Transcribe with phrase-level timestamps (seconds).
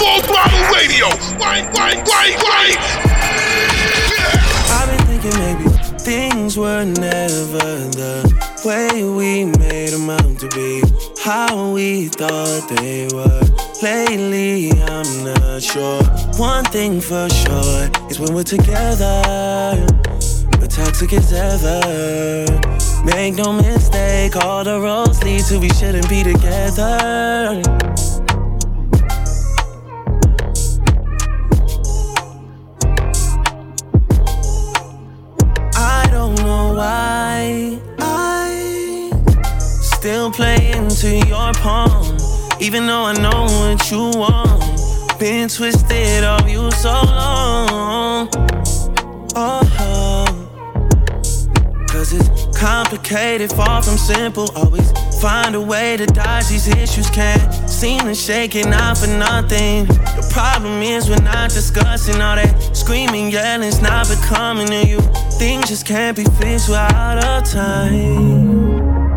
[0.00, 1.08] Full Throttle Radio.
[1.36, 2.76] Right, right, right, right.
[4.72, 5.68] I've been thinking maybe
[5.98, 10.82] things were never the way we made them out to be.
[11.22, 13.42] How we thought they were.
[13.82, 16.02] Lately, I'm not sure.
[16.38, 19.86] One thing for sure is when we're together,
[20.58, 22.46] we're toxic as ever.
[23.04, 27.60] Make no mistake, all the roads lead to we shouldn't be together.
[36.80, 39.10] Why I
[39.68, 42.16] still play into your palm,
[42.58, 45.18] even though I know what you want.
[45.18, 48.30] Been twisted of you so long.
[49.36, 49.62] Oh,
[51.86, 54.48] cause it's complicated, far from simple.
[54.56, 54.90] Always
[55.20, 57.10] find a way to dodge these issues.
[57.10, 59.86] Can't seem to shake it out for nothing.
[59.86, 65.00] The problem is we're not discussing all that screaming, yelling's not becoming to you.
[65.38, 69.09] Things just can't be fixed without a time.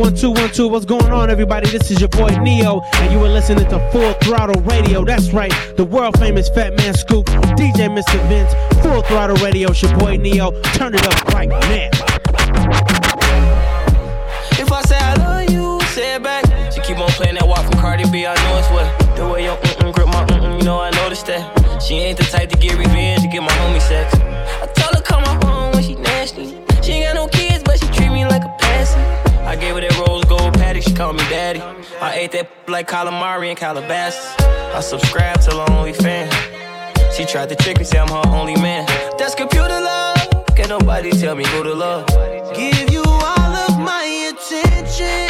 [0.00, 0.66] One two one two.
[0.66, 1.68] What's going on, everybody?
[1.68, 5.04] This is your boy Neo, and you are listening to Full Throttle Radio.
[5.04, 8.16] That's right, the world famous Fatman Scoop, DJ Mr.
[8.26, 8.50] Vince,
[8.82, 9.68] Full Throttle Radio.
[9.68, 10.52] It's your boy Neo.
[10.72, 11.90] Turn it up right now.
[14.58, 16.46] If I say I love you, say it back.
[16.72, 18.24] She keep on playing that walk from Cardi B.
[18.24, 20.60] I know it's what the way your mm-mm grip my mm-mm.
[20.60, 21.82] You know I noticed that.
[21.82, 24.19] She ain't the type to get revenge to get my homie sex.
[29.60, 31.60] Gave her that rose gold patty, she called me daddy.
[32.00, 34.34] I ate that like calamari and Calabasas.
[34.74, 36.32] I subscribed to her OnlyFans.
[37.14, 38.86] She tried to trick me, say I'm her only man.
[39.18, 40.46] That's computer love.
[40.56, 42.06] Can't nobody tell me who to love.
[42.54, 45.28] Give you all of my attention.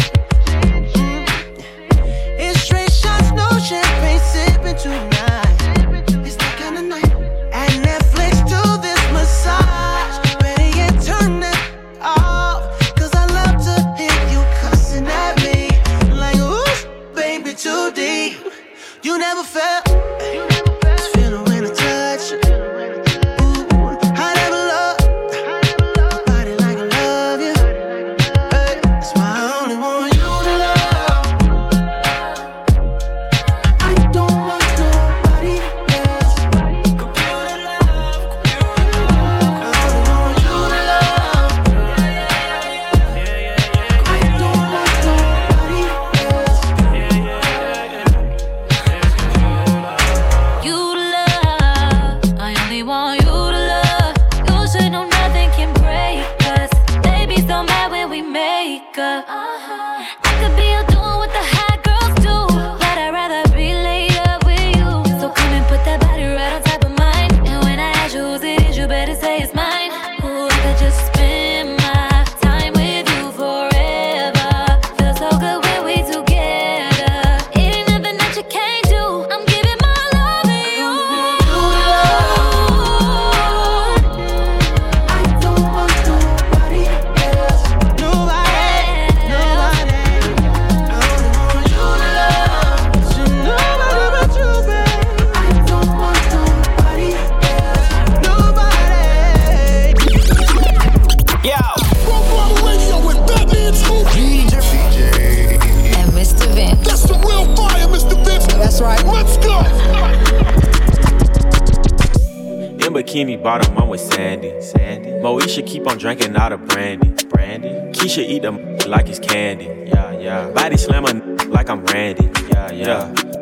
[2.39, 5.20] It's straight shots, no champagne sipping tonight.
[19.03, 19.90] You never felt.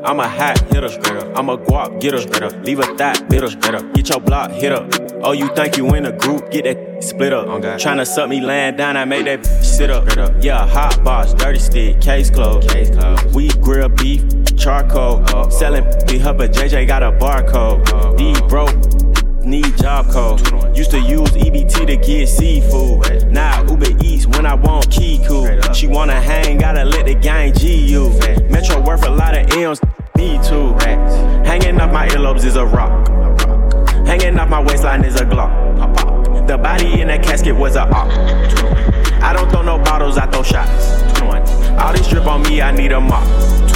[0.09, 0.89] I'm a hat hitter.
[1.37, 2.19] I'm a guap getter.
[2.61, 3.51] Leave a thot bitter.
[3.93, 4.91] Get your block hit up.
[5.23, 6.51] Oh, you think you in a group?
[6.51, 7.47] Get that split up.
[7.47, 10.09] Tryna suck me laying down, I make that sit up.
[10.43, 12.71] Yeah, hot box, dirty stick, case closed.
[12.71, 13.35] Case closed.
[13.35, 14.23] We grill beef,
[14.57, 15.51] charcoal.
[15.51, 18.17] Selling be her, but JJ got a barcode.
[18.17, 18.75] D broke
[19.45, 20.41] need job code.
[20.75, 23.31] Used to use EBT to get seafood.
[23.31, 25.75] Now Uber Eats when I want Kiku.
[25.75, 28.09] She wanna hang, gotta let the gang G you.
[28.49, 29.81] Metro worth a lot of M's,
[30.19, 30.75] me too.
[31.47, 33.09] Hanging off my earlobes is a rock.
[34.05, 36.47] Hanging off my waistline is a Glock.
[36.49, 38.09] The body in that casket was a op.
[39.23, 41.03] I don't throw no bottles, I throw shots.
[41.81, 43.25] All this drip on me, I need a mop.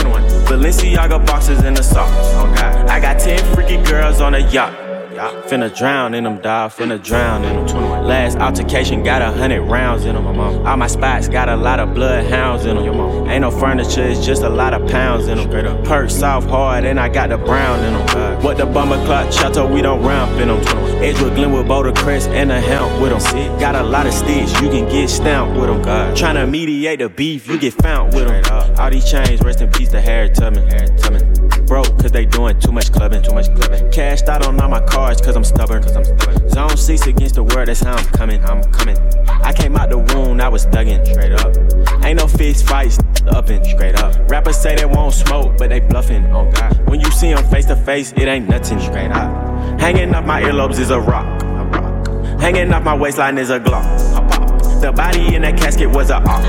[0.01, 0.23] 21.
[0.47, 2.11] Balenciaga boxes in the socks.
[2.35, 2.53] Oh
[2.89, 4.82] I got 10 freaky girls on a yacht.
[5.31, 6.73] Finna drown in them, dog.
[6.73, 7.67] Finna drown in them.
[7.69, 8.07] 21.
[8.07, 10.27] Last altercation got a hundred rounds in them.
[10.27, 13.29] All my spots got a lot of bloodhounds in them.
[13.29, 15.85] Ain't no furniture, it's just a lot of pounds in them.
[15.85, 18.43] Perk soft hard, and I got the brown in them.
[18.43, 20.61] What the bummer clock chateau, we don't ramp in them.
[21.03, 23.61] Edgewood Glenwood, Boulder Crest, and a helm with them.
[23.61, 25.83] Got a lot of sticks, you can get stamped with them.
[26.15, 28.77] Tryna mediate the beef, you get found with them.
[28.79, 30.69] All these chains, rest in peace to Harry Tubman.
[30.69, 33.91] Harry Tubman broke cause they doing too much clubbing, too much clubbing.
[33.91, 36.51] Cashed out on all my cards cause I'm stubborn, cause I'm stubborn.
[36.51, 38.99] Zone 6 against the world, that's how I'm coming, I'm coming.
[39.27, 42.05] I came out the wound, I was thuggin', straight up.
[42.05, 42.99] Ain't no fist fights,
[43.29, 44.15] up and straight up.
[44.31, 46.87] Rappers say they won't smoke, but they bluffing, oh God.
[46.91, 49.81] When you see them face to face, it ain't nothing, straight up.
[49.81, 52.07] Hanging off my earlobes is a rock, a rock.
[52.39, 53.87] Hanging off my waistline is a glock,
[54.19, 54.83] a pop.
[54.83, 56.45] The body in that casket was a op.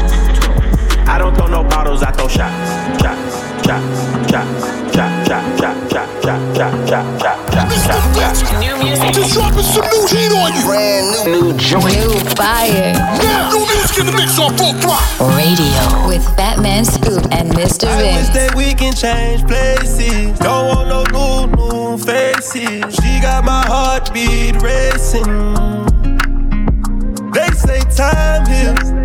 [1.08, 3.53] I don't throw no bottles, I throw shots, shots
[8.60, 9.14] New music.
[9.14, 10.64] Just dropping some new heat on you.
[10.66, 11.86] Brand new, new joint.
[11.86, 12.94] New fire.
[13.24, 13.54] Yeah,
[14.06, 15.28] the mix on full throttle.
[15.38, 17.88] Radio with Fatman Scoop and Mr.
[17.88, 20.38] I wish that we can change places.
[20.40, 22.96] Don't want no new, new faces.
[22.96, 25.24] She got my heartbeat racing.
[27.32, 29.03] They say time heals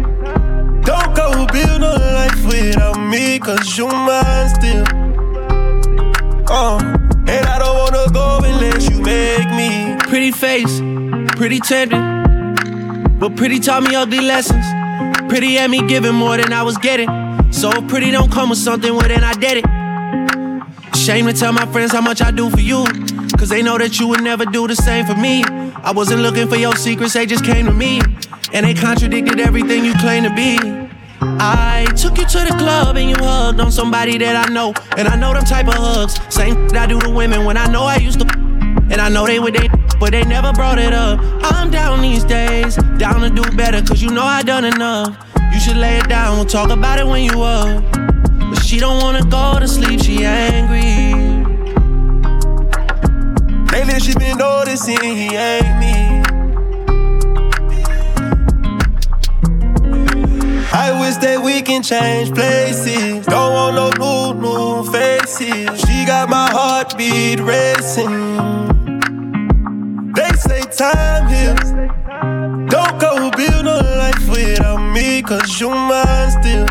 [0.89, 4.87] don't go build no life without me, cause you mine still.
[6.49, 6.79] Uh,
[7.29, 9.97] and I don't wanna go unless you make me.
[10.09, 10.81] Pretty face,
[11.37, 12.01] pretty tender.
[13.19, 14.65] But pretty taught me ugly lessons.
[15.29, 17.11] Pretty had me giving more than I was getting.
[17.53, 20.97] So pretty don't come with something, well then I did it.
[20.97, 22.87] Shame to tell my friends how much I do for you.
[23.37, 25.43] Cause they know that you would never do the same for me.
[25.45, 28.01] I wasn't looking for your secrets, they just came to me.
[28.53, 30.59] And they contradicted everything you claim to be.
[31.21, 34.73] I took you to the club and you hugged on somebody that I know.
[34.97, 36.19] And I know them type of hugs.
[36.35, 38.27] Same that I do to women when I know I used to.
[38.91, 39.69] And I know they would they,
[40.01, 41.21] but they never brought it up.
[41.43, 45.17] I'm down these days, down to do better, cause you know I done enough.
[45.53, 47.85] You should lay it down, we'll talk about it when you up.
[47.93, 51.28] But she don't wanna go to sleep, she angry.
[53.79, 55.95] Lately she been noticing he ain't me.
[60.73, 63.25] I wish that we can change places.
[63.27, 65.81] Don't want no new, new faces.
[65.83, 68.11] She got my heartbeat racing.
[70.13, 71.71] They say time heals.
[72.75, 76.68] Don't go build a life without me, cause you mine still.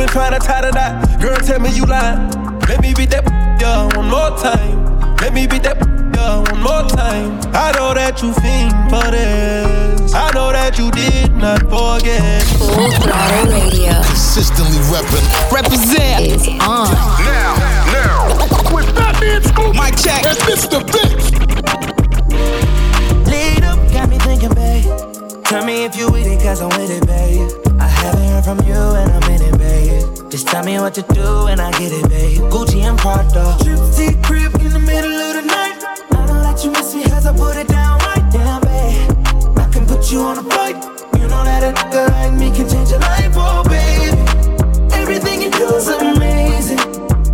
[0.00, 1.20] Been trying to tie the knot.
[1.20, 2.30] Girl, tell me you lying.
[2.72, 3.20] Let me beat that
[3.60, 4.80] yeah one more time.
[5.20, 5.76] Let me beat that
[6.16, 7.36] yeah one more time.
[7.52, 10.14] I know that you fiend for this.
[10.14, 12.40] I know that you did not forget.
[12.56, 15.20] Full throttle radio Consistently repping.
[15.52, 16.88] represent is on.
[17.20, 17.60] Now,
[17.92, 18.72] now.
[18.72, 19.76] With Fatman Scoop.
[19.76, 20.24] Mike check.
[20.24, 20.80] And Mr.
[20.80, 21.28] Vince.
[23.28, 25.44] Lead up, got me thinking, babe.
[25.44, 27.50] Tell me if you with it, cause I'm with it, babe.
[27.78, 29.59] I haven't heard from you and I'm in it, babe.
[30.40, 32.40] Just tell me what to do and I get it, babe.
[32.50, 33.58] Gucci and Prada.
[33.62, 35.84] Trip crib in the middle of the night.
[36.12, 39.58] I don't let you miss me cause I put it down right down, babe.
[39.58, 40.76] I can put you on a flight.
[41.20, 44.16] You know that a nigga like me can change your life, oh, baby.
[44.94, 46.80] Everything you do is amazing.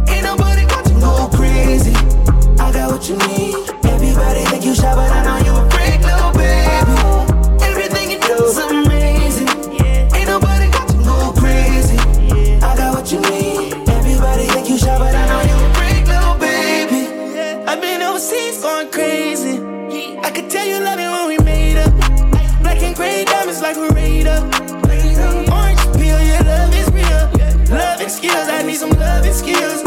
[0.08, 1.94] Ain't nobody got you go crazy.
[2.58, 3.65] I got what you need.
[20.56, 21.92] Tell you love it when we made up.
[22.62, 24.40] Black and gray diamonds like a radar.
[25.52, 27.24] Orange peel, your love is real.
[27.76, 29.85] Loving skills, I need some loving skills.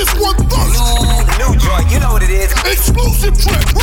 [0.00, 0.80] This one first.
[1.38, 2.52] New, new joint, you know what it is.
[2.64, 3.79] Exclusive track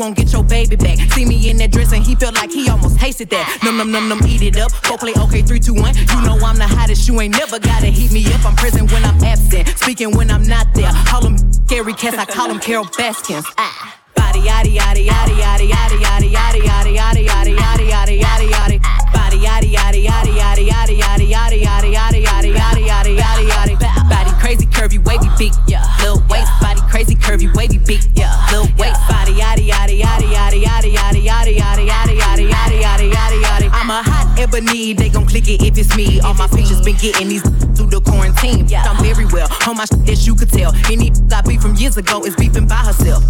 [0.00, 0.98] won't get your baby back.
[1.12, 3.60] See me in that dress and he felt like he almost tasted that.
[3.62, 4.72] Num num num num, eat it up.
[4.88, 5.94] Go play okay, three, two, one.
[5.94, 8.44] You know I'm the hottest, you ain't never gotta heat me up.
[8.46, 10.90] I'm present when I'm absent, speaking when I'm not there.
[11.04, 13.44] Call them scary cats, I call them Carole Baskins.
[13.58, 13.96] Ah.
[14.16, 18.78] Body yaddy yaddy yaddy yaddy yaddy yaddy yaddy yaddy yaddy yaddy yaddy yaddy yaddy yaddy.
[19.12, 24.08] Body yaddy yaddy yaddy yaddy yaddy yaddy yaddy yaddy yaddy yaddy yaddy yaddy yaddy yaddy.
[24.08, 25.84] Body crazy curvy wavy beat, yeah.
[26.02, 28.29] Lil waist body crazy curvy wavy beat, yeah.
[34.50, 36.20] Ebony, they gon' click it if it's me.
[36.20, 37.42] All my pictures been getting these
[37.76, 38.66] through the quarantine.
[38.74, 40.74] I'm very well on my shit, as you could tell.
[40.90, 43.24] Any I beat from years ago is beefing by herself.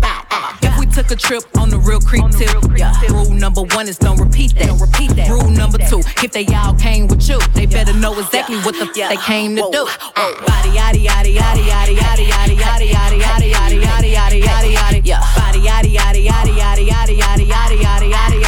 [0.63, 2.93] If we took a trip on the real creep tip, yeah.
[3.09, 4.67] Rule number one is don't repeat that.
[4.67, 5.29] Don't repeat that.
[5.29, 8.89] Rule number two, if they all came with you, they better know exactly what the
[8.89, 9.85] f- they came to do.
[9.85, 15.01] Body yaddy yaddy yaddy yaddy yaddy yaddy yaddy yaddy yaddy yaddy yaddy yaddy yaddy yaddy.
[15.05, 15.21] Yeah.
[15.37, 18.40] Body yaddy yaddy yaddy yaddy yaddy yaddy yaddy yaddy yaddy yaddy yaddy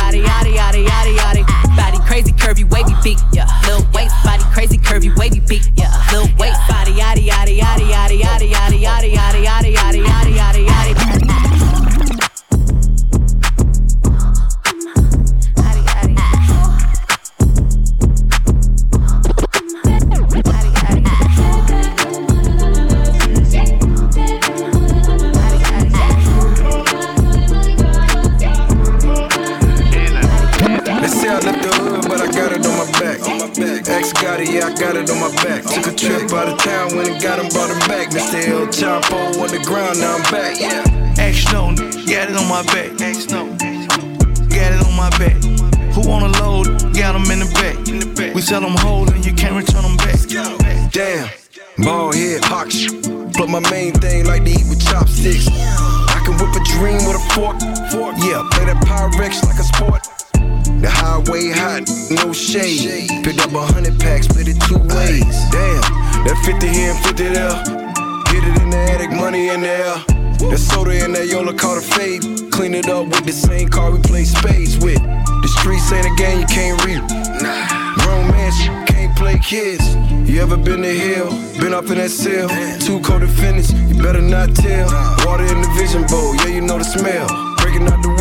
[2.53, 3.47] curvy wavy beat, yeah.
[3.67, 5.91] Lil waist body crazy curvy wavy beat, yeah.
[6.13, 10.32] Lil waist body yaddy yaddy yaddy yaddy yaddy yaddy yaddy yaddy yaddy yaddy.
[38.93, 40.61] El Chapo on the ground, now I'm back.
[40.61, 40.85] Yeah.
[41.53, 41.73] No,
[42.05, 42.93] got it on my back.
[43.33, 43.49] No,
[44.53, 45.41] got it on my back.
[45.95, 46.67] Who wanna load?
[46.93, 48.35] Got them in the back.
[48.35, 50.21] We sell them whole and you can't return them back.
[50.93, 51.31] Damn,
[51.79, 52.93] ball head, shit.
[53.33, 55.49] But my main thing like to eat with chopsticks.
[55.49, 57.57] I can whip a dream with a fork.
[57.89, 58.17] fork.
[58.21, 60.05] Yeah, play that Pyrex like a sport.
[60.83, 63.09] The highway hot, no shade.
[63.25, 65.37] Picked up a hundred packs, split it two ways.
[65.49, 65.81] Damn,
[66.29, 67.82] that 50 here and 50 there.
[69.33, 69.97] Money in the air.
[70.51, 72.21] That soda in that Yola caught a fade.
[72.53, 75.01] Clean it up with the same car we play spades with.
[75.01, 77.01] The streets ain't a game you can't read.
[78.05, 79.97] Grown man shit, can't play kids.
[80.29, 81.31] You ever been to hell?
[81.59, 82.49] Been up in that cell?
[82.81, 84.87] Too cold to finish, you better not tell.
[85.25, 87.27] Water in the vision bowl, yeah, you know the smell.
[87.57, 88.12] Breaking out the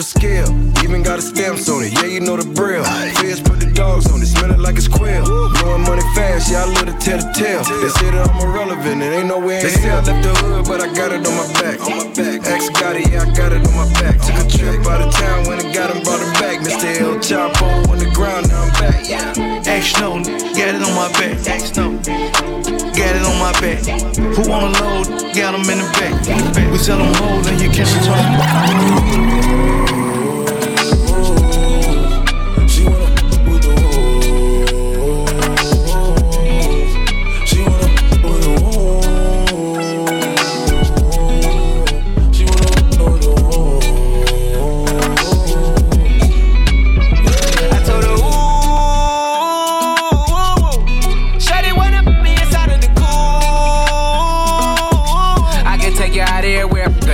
[0.00, 0.48] the scale.
[0.80, 2.84] Even got a stamps on it, yeah, you know the braille.
[3.20, 5.24] Feds put the dogs on it, smell it like it's quail.
[5.60, 7.60] Blowing money fast, yeah, I live to tell the tale.
[7.68, 10.32] They say that I'm irrelevant, it ain't no way in They say I left the
[10.40, 11.76] hood, but I got it on my back.
[11.84, 12.48] On my back.
[12.48, 14.16] Ex got it, yeah, I got it on my back.
[14.24, 16.64] Took a trip out of town, when I got him, brought him back.
[16.64, 16.88] Mr.
[16.96, 19.04] El Chapo on the ground, now I'm back.
[19.04, 19.36] Yeah.
[19.68, 20.16] X no,
[20.56, 21.36] got it on my back.
[21.44, 21.92] X no,
[22.96, 23.84] got it on my back.
[24.16, 25.12] Who wanna load?
[25.36, 26.16] Got them in the back.
[26.72, 29.89] We sell them whole and you can't return them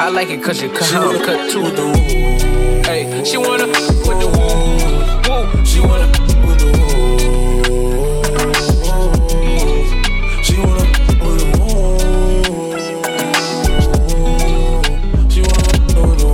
[0.00, 1.64] I like it cause you cut how I'm cut too.
[2.88, 4.78] Hey, she wanna with the woo,
[5.26, 5.64] woo.
[5.64, 6.06] She wanna
[6.46, 7.18] with the woo.
[10.44, 10.84] She wanna
[11.20, 11.98] with the woo.
[15.28, 15.66] She wanna
[15.98, 16.26] with the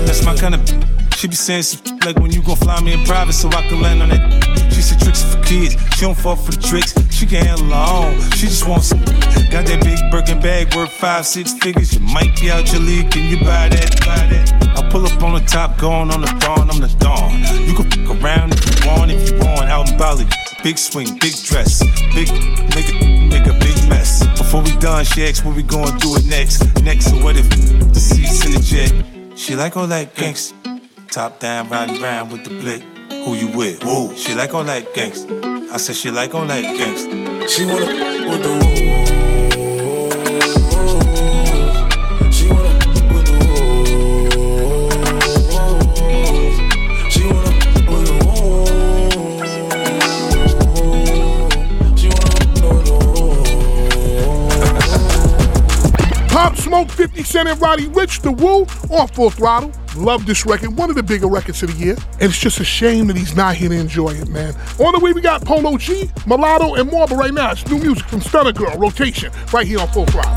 [0.00, 0.06] wood.
[0.06, 0.60] That's my kind of.
[1.16, 3.80] She be saying some like when you gon' fly me in private so I can
[3.80, 4.45] land on that.
[4.76, 5.72] She said tricks for kids.
[5.96, 6.92] She don't fall for the tricks.
[7.08, 8.20] She can handle her own.
[8.32, 9.00] She just wants some.
[9.00, 11.94] Got that big Birkin bag worth five, six figures.
[11.94, 13.10] You might be out your league.
[13.10, 13.96] Can you buy that?
[14.04, 14.52] Buy that?
[14.76, 16.68] I pull up on the top, going on the dawn.
[16.68, 17.40] I'm the dawn.
[17.66, 19.70] You can fuck around if you want, if you want.
[19.70, 20.26] Out in Bali.
[20.62, 21.80] Big swing, big dress,
[22.12, 22.28] big
[22.74, 24.26] make a, make a big mess.
[24.36, 26.82] Before we done, she asked what we gonna do it next.
[26.82, 29.38] Next, so what if the seats in the jet?
[29.38, 30.82] She like all that gangsta.
[31.10, 32.95] Top down, riding round with the blick.
[33.26, 33.82] Who you with?
[33.82, 34.14] Whoa.
[34.14, 35.68] She like all that gangsta.
[35.72, 37.48] I said she like all that gangsta.
[37.48, 37.86] She wanna
[38.30, 38.60] with the woo.
[42.30, 42.72] She wanna
[43.12, 43.86] with the woo.
[47.10, 47.50] She wanna
[47.90, 48.66] with the woo.
[51.96, 52.94] She wanna with the
[56.22, 56.28] woo.
[56.28, 58.66] Pop Smoke, 50 Cent, and Roddy Ricch, The Woo,
[58.96, 59.72] on Full Throttle.
[59.96, 61.96] Love this record, one of the bigger records of the year.
[62.20, 64.54] And it's just a shame that he's not here to enjoy it, man.
[64.78, 67.78] On the way, we got Polo G, Mulatto, and more, but right now, it's new
[67.78, 70.34] music from Stunna Girl, Rotation, right here on Full Throttle.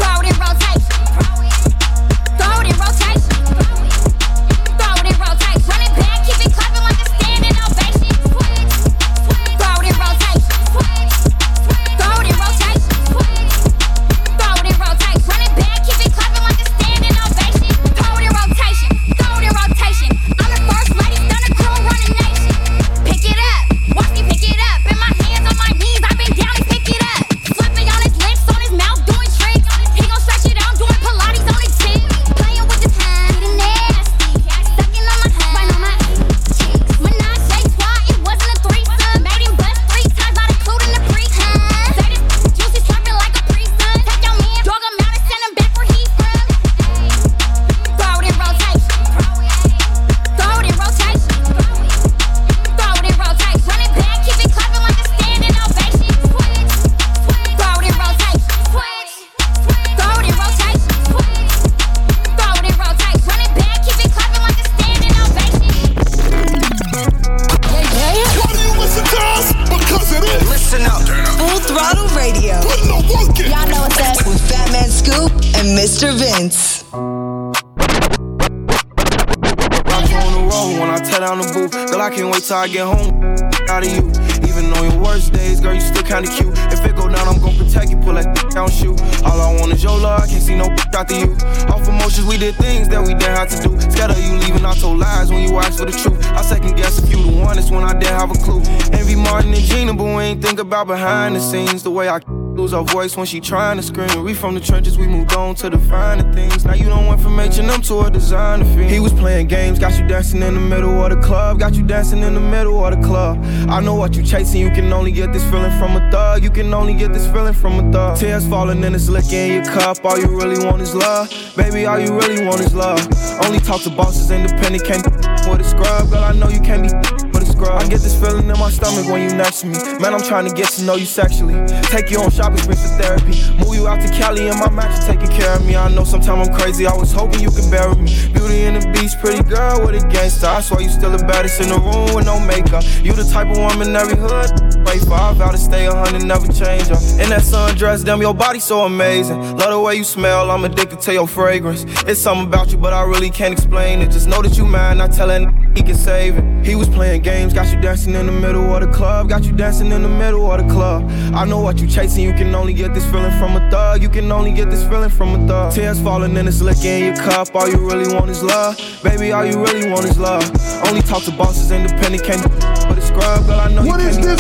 [81.40, 81.72] The booth.
[81.92, 83.24] Girl, I can't wait till I get home.
[83.70, 84.10] Out of you.
[84.48, 86.54] Even on your worst days, girl, you still kinda cute.
[86.74, 87.98] If it go down, I'm gon' protect you.
[87.98, 89.00] Pull that down, shoot.
[89.24, 90.22] All I want is your love.
[90.22, 91.36] I can't see no after you.
[91.70, 93.80] Off emotions, we did things that we didn't have to do.
[93.92, 96.20] Scared of you leaving, I told lies when you asked for the truth.
[96.34, 98.62] I second guess if you the one, it's when I didn't have a clue.
[98.92, 101.84] Envy Martin and Gina, but we ain't think about behind the scenes.
[101.84, 102.20] The way I
[102.60, 104.24] lose our voice when she trying to scream.
[104.24, 106.66] We from the trenches, we moved on to the finer things.
[106.66, 108.90] Now you don't went from H&M to a designer fiend.
[108.90, 111.60] He was playing games, got you dancing in the middle of the club.
[111.60, 113.40] Got you dancing in the middle of the club.
[113.70, 116.44] I know what you chasing, you can only get this feeling from a thug.
[116.44, 118.18] You can only get this feeling from a thug.
[118.18, 120.04] Tears falling and it's liquor in your cup.
[120.04, 121.30] All you really want is love.
[121.56, 123.00] Baby, all you really want is love.
[123.46, 125.06] Only talk to bosses, independent, can't
[125.50, 126.10] with a scrub.
[126.10, 127.29] Girl, I know you can't be
[127.68, 129.78] I get this feeling in my stomach when you next to me.
[130.00, 131.56] Man, I'm trying to get to know you sexually.
[131.92, 133.36] Take you on shopping sprees for therapy.
[133.60, 135.76] Move you out to Cali and my mattress taking care of me.
[135.76, 136.88] I know sometimes I'm crazy.
[136.88, 138.12] I was hoping you could with me.
[138.34, 140.48] Beauty and the beast, pretty girl with a gangster.
[140.48, 142.84] I swear you still the baddest in the room with no makeup.
[143.04, 145.14] You the type of woman every hood pray for.
[145.14, 147.00] I vow to stay a hundred, never change her.
[147.22, 149.40] In that sundress, damn, your body so amazing.
[149.58, 150.50] Love the way you smell.
[150.52, 151.86] I'm addicted to your fragrance.
[152.08, 154.12] It's something about you, but I really can't explain it.
[154.12, 155.02] Just know that you mine.
[155.02, 156.66] I tell that he can save it.
[156.66, 159.30] He was playing games, got you dancing in the middle of the club.
[159.30, 161.10] Got you dancing in the middle of the club.
[161.34, 162.24] I know what you chasing.
[162.24, 164.02] You can only get this feeling from a thug.
[164.02, 165.74] You can only get this feeling from a thug.
[165.74, 167.56] Tears falling and it's liquor in your cup.
[167.56, 168.78] All you really want is love.
[169.04, 170.44] Baby, all you really want is love.
[170.86, 172.44] Only talk to bosses, independent, can't
[172.88, 173.46] but a scrub.
[173.46, 174.40] Girl, I know What is this?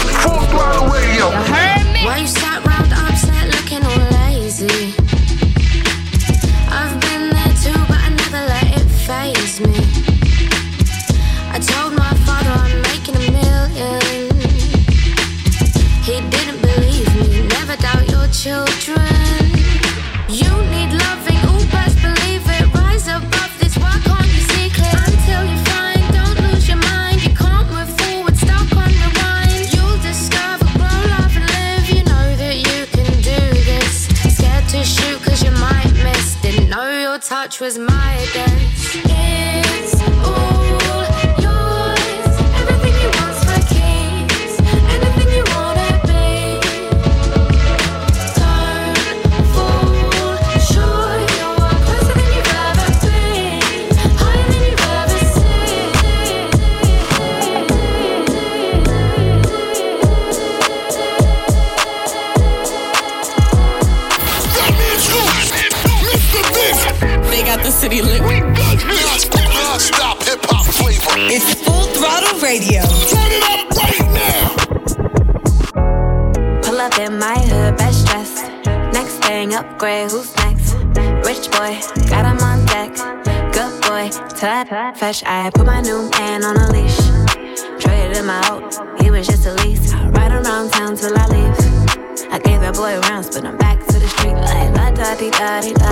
[92.79, 95.91] Boy rounds, but I'm back to the street like la da di da di da.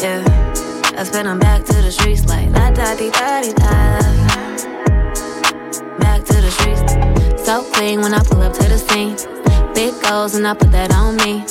[0.00, 0.24] Yeah,
[0.96, 4.00] I spin him back to the streets like la da di da di da.
[5.98, 9.14] Back to the streets, so clean when I pull up to the scene.
[9.74, 11.44] Big goals and I put that on me.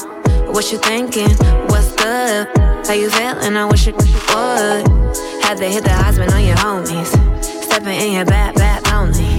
[0.51, 1.29] What you thinking?
[1.69, 2.47] What's good?
[2.88, 3.55] How you feeling?
[3.55, 4.09] I wish you would.
[5.45, 7.12] Had to hit the husband on your homies.
[7.65, 9.29] Stepping in your back, bad lonely.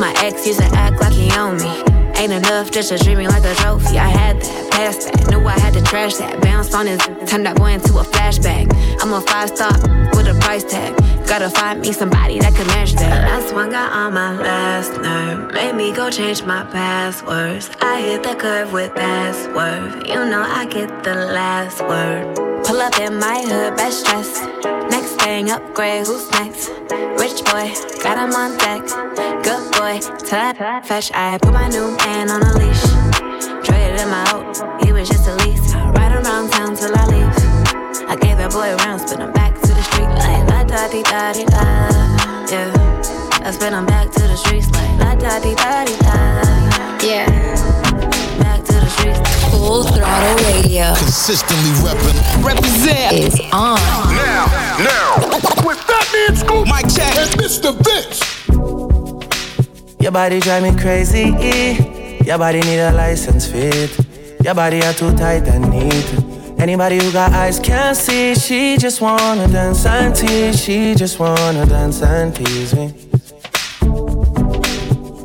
[0.00, 1.85] My ex used to act like he owned me.
[2.18, 3.98] Ain't enough just treat me like a trophy.
[3.98, 6.40] I had that, passed that, knew I had to trash that.
[6.40, 6.98] Bounced on his,
[7.28, 8.72] turned that boy into a flashback.
[9.02, 9.72] I'm a five star
[10.16, 10.96] with a price tag.
[11.26, 13.28] Gotta find me somebody that can match that.
[13.28, 15.52] That's one got on my last nerve.
[15.52, 17.70] Made me go change my passwords.
[17.80, 20.06] I hit the curve with password.
[20.06, 22.34] You know I get the last word.
[22.64, 24.42] Pull up in my hood, best dressed.
[25.26, 26.68] Thing, upgrade, who's next?
[27.18, 28.82] Rich boy, got him on deck.
[29.42, 31.10] Good boy, tut, fetch.
[31.12, 32.84] I put my new man on a leash.
[33.66, 35.74] Traded him out, he was just a lease.
[35.74, 38.08] Ride around town till I leave.
[38.08, 41.02] I gave that boy rounds, but I'm back to the street like la da di
[41.02, 41.64] da di da.
[42.46, 47.02] Yeah, I spin him back to the streets like la da di da di da.
[47.02, 47.26] Yeah,
[49.66, 50.94] Full Throttle Radio.
[50.94, 52.44] Consistently repping.
[52.44, 53.80] Represent is on.
[54.14, 54.46] Now,
[54.78, 55.16] now.
[55.66, 56.68] With Fatman Scoop.
[56.68, 57.16] Mike check.
[57.16, 57.74] And Mr.
[57.82, 58.20] Vince.
[60.00, 61.34] Your body drive me crazy.
[62.24, 63.90] Your body need a license fit.
[64.44, 66.60] Your body are too tight and neat.
[66.60, 68.36] Anybody who got eyes can't see.
[68.36, 70.62] She just wanna dance and tease.
[70.62, 72.94] She just wanna dance and tease me.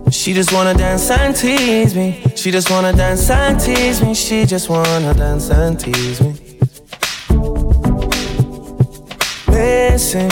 [0.09, 2.23] She just wanna dance and tease me.
[2.41, 4.15] She just wanna dance and tease me.
[4.15, 6.33] She just wanna dance and tease me.
[9.47, 10.31] Missing,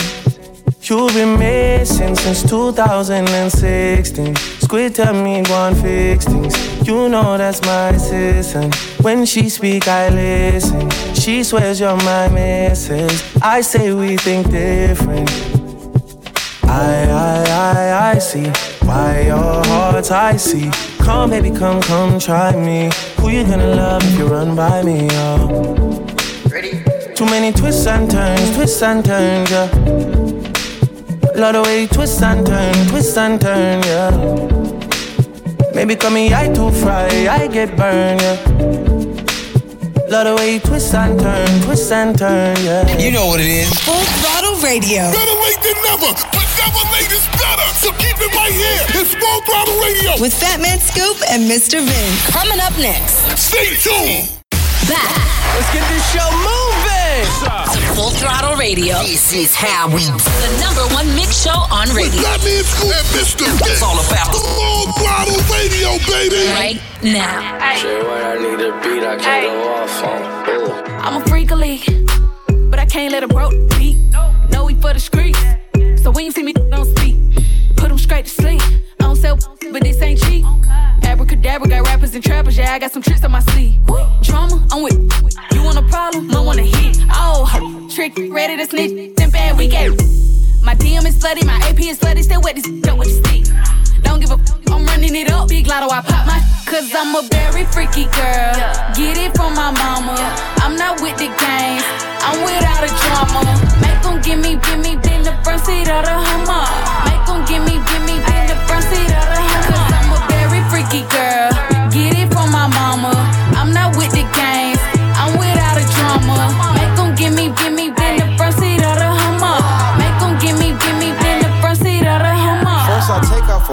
[0.82, 4.34] you've been missing since 2016.
[4.34, 6.52] Squid tell me and fix things.
[6.84, 8.74] You know that's my assistant.
[9.02, 10.90] When she speak, I listen.
[11.14, 13.22] She swears you're my missus.
[13.40, 15.30] I say we think different.
[16.64, 18.50] I, I, I, I see
[18.84, 20.89] why your heart's icy.
[21.04, 22.90] Come, baby, come, come, try me.
[23.18, 26.06] Who you gonna love if you run by me, oh?
[27.14, 29.68] Too many twists and turns, twists and turns, yeah.
[31.34, 34.10] Love the way you twist and turn, twist and turn, yeah.
[35.74, 38.36] Maybe call me I too fry, I get burned, yeah.
[40.08, 42.98] Love the way you twist and turn, twist and turn, yeah.
[42.98, 43.70] You know what it is.
[43.80, 45.10] Full Throttle Radio.
[45.12, 47.29] Better late than never, but never late is better.
[47.29, 47.29] So keep
[48.30, 49.00] it right here.
[49.00, 50.20] It's Full Throttle Radio.
[50.20, 51.80] With Fatman Scoop and Mr.
[51.80, 52.30] Vince.
[52.30, 53.26] Coming up next.
[53.38, 54.30] Stay tuned.
[54.88, 55.14] Back.
[55.54, 57.24] Let's get this show moving.
[57.94, 58.98] Full Throttle Radio.
[59.02, 62.22] This is how we The number one mix show on With radio.
[62.22, 63.46] Fatman Scoop and Mr.
[63.46, 63.66] Vince.
[63.66, 66.50] It's all about the Full Throttle Radio, baby.
[66.54, 67.74] Right now.
[67.76, 70.90] Shit, when I need a beat, I can't go off on.
[71.00, 71.50] I'm a freak
[72.70, 73.96] but I can't let a broke beat.
[74.50, 75.40] No, we for the streets.
[76.02, 77.16] So when you see me, don't speak.
[78.10, 78.82] Them straight to sleep.
[78.98, 79.38] I don't sell,
[79.70, 80.44] but this ain't cheap.
[81.04, 82.58] Abracadabra got rappers and trappers.
[82.58, 83.78] Yeah, I got some tricks on my sleeve.
[84.22, 84.98] Drama, I'm with.
[85.52, 86.26] You want a problem?
[86.26, 86.98] No want to hit.
[87.12, 89.14] Oh, trick, ready to snitch.
[89.14, 89.90] Then bad, we get.
[90.62, 92.24] My DM is flooded, my AP is flooded.
[92.24, 94.02] Still wet this up with the stick.
[94.02, 95.48] Don't give a f- I'm running it up.
[95.48, 98.54] Big lotto, I pop my Cause I'm a very freaky girl.
[98.98, 100.16] Get it from my mama.
[100.62, 101.86] I'm not with the games.
[102.26, 103.42] I'm without a drama.
[103.80, 106.99] Make them give me, give me, in the front seat of the Hummer.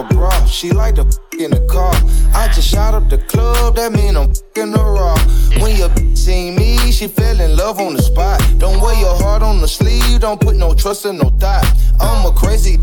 [0.03, 1.03] Bra, She like to
[1.39, 1.93] in the car.
[2.33, 5.17] I just shot up the club, that mean I'm in the raw.
[5.61, 8.41] When your see me, she fell in love on the spot.
[8.57, 11.65] Don't wear your heart on the sleeve, don't put no trust in no thought.
[11.99, 12.77] I'm a crazy.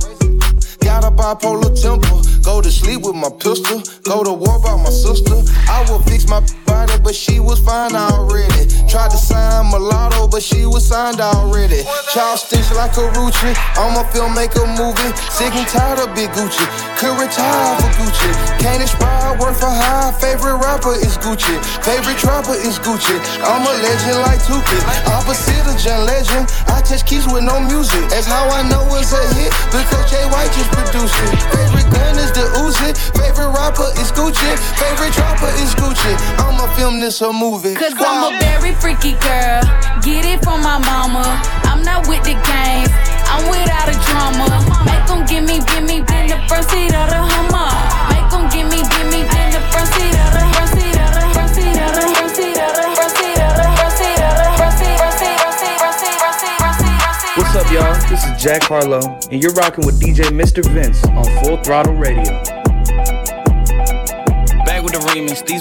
[0.85, 2.21] Got a bipolar temper.
[2.45, 3.81] Go to sleep with my pistol.
[4.05, 5.41] Go to war by my sister.
[5.67, 8.69] I will fix my body, but she was fine already.
[8.85, 11.83] Tried to sign mulatto, but she was signed already.
[12.13, 13.57] Child stitch like a Rucci.
[13.81, 15.11] I'm a filmmaker movie.
[15.33, 16.69] Sick and tired of Big Gucci.
[17.01, 18.31] Could retire for Gucci.
[18.61, 20.13] Can't inspire, work for high.
[20.21, 21.57] Favorite rapper is Gucci.
[21.81, 23.17] Favorite trapper is Gucci.
[23.41, 24.85] I'm a legend like Tupac.
[25.09, 26.45] Opposite of John Legend.
[26.69, 28.05] I touch keys with no music.
[28.13, 29.51] That's how I know it's a hit.
[29.73, 30.24] Because Jay
[31.15, 31.55] White just produced it.
[31.55, 32.91] Favorite gun is the Uzi.
[33.15, 34.51] Favorite rapper is Gucci.
[34.79, 36.13] Favorite trapper is Gucci.
[36.39, 37.75] I'ma film this a movie.
[37.75, 39.63] Cause I'm a very freaky girl.
[40.03, 41.25] Get it from my mama.
[41.65, 42.91] I'm not with the games.
[43.31, 44.47] I'm without a drama.
[44.85, 47.71] Make them give me, give me, in the front seat of the Hummer.
[48.11, 50.74] Make them give me, give me, in the front seat of the front
[57.75, 58.09] y'all?
[58.09, 59.01] This is Jack Harlow,
[59.33, 60.65] and you're rocking with DJ Mr.
[60.73, 62.44] Vince on Full Throttle Radio.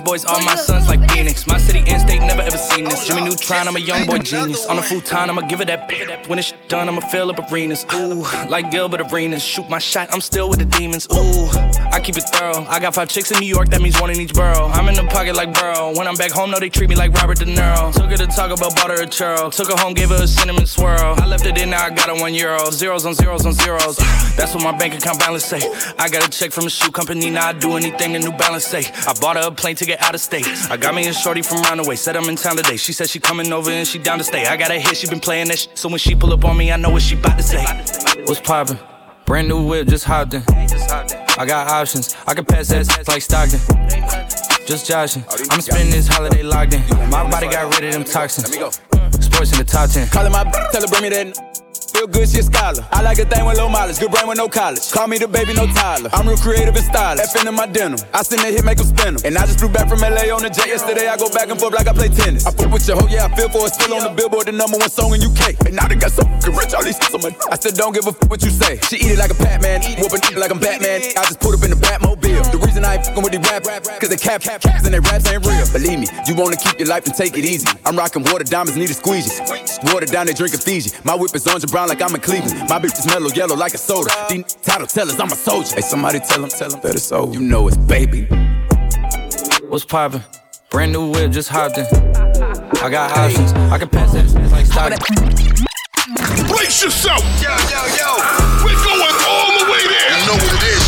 [0.04, 1.48] Boys are my sons like Phoenix.
[1.48, 3.08] My city and state never ever seen this.
[3.08, 4.66] Jimmy Neutron, I'm a young boy genius.
[4.66, 6.28] On the futon, I'ma give it that.
[6.28, 7.86] When it's done, I'ma fill up arenas.
[7.94, 9.44] Ooh, like Gilbert Arenas.
[9.44, 11.08] Shoot my shot, I'm still with the demons.
[11.12, 11.48] Ooh,
[11.92, 12.66] I keep it thorough.
[12.70, 14.68] I got five chicks in New York, that means one in each borough.
[14.68, 15.96] I'm in the pocket like Burrow.
[15.96, 17.94] When I'm back home, no, they treat me like Robert De Niro.
[17.94, 19.54] Took her to Taco Bell, bought her a churro.
[19.54, 21.16] Took her home, gave her a cinnamon swirl.
[21.18, 22.72] I left it in, now I got her one euro.
[22.72, 23.98] Zeros on zeros on zeros.
[24.38, 25.62] That's what my bank account balance say.
[25.98, 28.66] I got a check from a shoe company, now I do anything a New Balance
[28.66, 28.84] say.
[29.08, 30.48] I bought her a plane ticket out of state.
[30.70, 32.78] I got me a shorty from Roundaway, said I'm in town today.
[32.78, 34.46] She said she coming over and she down to stay.
[34.46, 35.78] I got a hit, she been playing that shit.
[35.78, 37.64] So when she pull up on me, I know what she bout to say.
[38.26, 38.80] What's poppin'?
[39.26, 40.44] Brand new whip, just hopped in.
[40.48, 43.60] I got options, I can pass that like Stockton.
[44.66, 45.24] Just joshing.
[45.52, 46.82] I'ma spending this holiday locked in.
[47.10, 48.48] My body got rid of them toxins.
[48.48, 50.08] Sports in the top 10.
[50.08, 51.63] Calling my b- tell her bring me that.
[51.94, 52.82] Feel good, she a scholar.
[52.92, 54.92] I like a thing with low mileage, good brain with no college.
[54.92, 56.10] Call me the baby, no Tyler.
[56.14, 57.22] I'm real creative and stylish.
[57.22, 58.00] F in my denim.
[58.14, 59.26] I send a hit, make make 'em spin 'em.
[59.26, 61.08] And I just flew back from LA on the jet yesterday.
[61.08, 62.46] I go back and forth like I play tennis.
[62.48, 63.74] I fuck with your hoe, yeah, I feel for it.
[63.74, 65.56] Still on the billboard, the number one song in UK.
[65.66, 66.24] And now they got so
[66.58, 67.36] rich, all these so much.
[67.52, 68.80] I said, don't give a fuck what you say.
[68.90, 71.02] She eat it like a Batman, whooping like I'm Batman.
[71.18, 72.23] I just put up in the Batmobile.
[72.84, 73.64] The reason I ain't fucking with these rap,
[74.00, 75.66] cause they cap, cap, caps and their raps ain't real.
[75.72, 77.68] Believe me, you wanna keep your life and take it easy.
[77.86, 79.32] I'm rocking water diamonds, need a squeegee.
[79.92, 80.92] Water down, they drink a Fiji.
[81.04, 82.60] My whip is orange and brown like I'm in Cleveland.
[82.70, 84.10] My bitch is mellow yellow like a soda.
[84.30, 85.76] These title tellers, I'm a soldier.
[85.76, 87.34] Hey, somebody tell him, tell him that it's over.
[87.34, 88.28] You know it's baby.
[89.70, 90.24] What's poppin'?
[90.70, 91.86] Brand new whip, just hopped in.
[92.84, 95.54] I got options, I can pass that it's like Stockton.
[96.48, 97.24] Brace yourself.
[97.40, 98.10] Yo, yo, yo.
[98.66, 100.12] We're going all the way there.
[100.20, 100.83] You know what it is,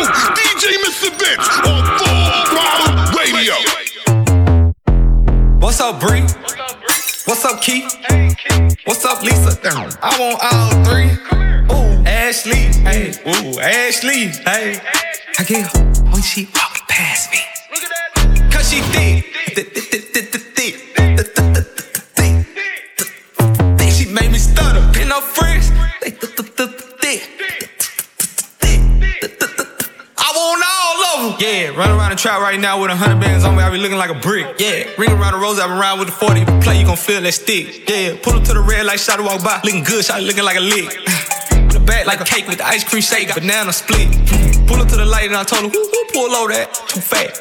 [0.00, 0.12] man.
[0.36, 1.10] DJ Mr.
[1.18, 3.54] Vince on Full Radio.
[5.60, 6.22] What's up, Bree?
[7.24, 7.92] What's up, Keith?
[8.84, 9.58] What's up, Lisa?
[10.02, 11.10] I want all three.
[11.72, 12.70] Ooh, Ashley.
[12.82, 14.28] Hey, ooh, Ashley.
[14.44, 14.80] Hey.
[15.38, 15.72] I get
[16.12, 17.40] when she walk past me.
[18.50, 19.24] Cause she thick.
[19.54, 20.76] Thick, thick, thick, thick, thick.
[23.92, 24.80] She made me stutter.
[25.00, 25.70] And her friends,
[31.16, 31.40] all them.
[31.40, 33.62] Yeah, run around the trap right now with a hundred bands on me.
[33.62, 34.58] I be looking like a brick.
[34.58, 35.58] Yeah, ring around the rose.
[35.58, 36.40] I been around with the 40.
[36.40, 37.88] If you play, you gon' feel that stick.
[37.88, 39.60] Yeah, pull up to the red light, shot to walk by.
[39.64, 40.92] Looking good, shot looking like a lick.
[41.66, 44.08] The back like a cake with the ice cream shake, banana split.
[44.66, 46.72] Pull up to the light and I told him, who, who pull over that?
[46.88, 47.36] Too fat.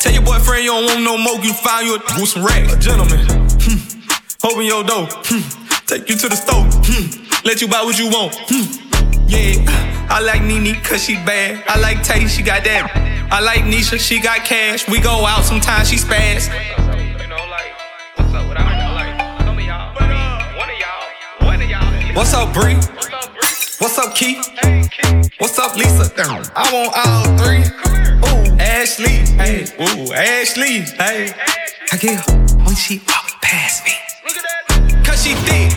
[0.00, 2.72] Tell your boyfriend you don't want no more, you find you a with some racks.
[2.72, 3.24] A gentleman.
[3.64, 3.80] Hmm.
[4.44, 5.08] Open your door.
[5.10, 5.40] Hmm.
[5.86, 6.66] Take you to the store.
[6.68, 7.46] Hmm.
[7.46, 8.36] Let you buy what you want.
[8.50, 8.88] Hmm.
[9.26, 9.64] Yeah,
[10.10, 11.64] I like Nene cause she bad.
[11.68, 13.07] I like Tay, she got that.
[13.30, 14.88] I like Nisha, she got cash.
[14.88, 16.48] We go out sometimes, she spaz.
[22.14, 22.74] What's up, Bree?
[23.78, 24.44] What's up, Keith?
[25.38, 26.10] What's up, Lisa?
[26.56, 27.62] I want all three.
[28.28, 29.22] Ooh, Ashley.
[29.36, 30.80] Hey, ooh, Ashley.
[30.96, 31.32] Hey.
[31.92, 32.32] I get her
[32.64, 33.92] when she walk past me.
[35.04, 35.72] Cause she thick,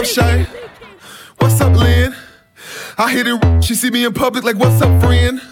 [0.00, 0.46] up, Shay?
[1.36, 2.14] What's up, Lynn?
[2.96, 3.62] I hit it.
[3.62, 5.42] She see me in public like, what's up, friend?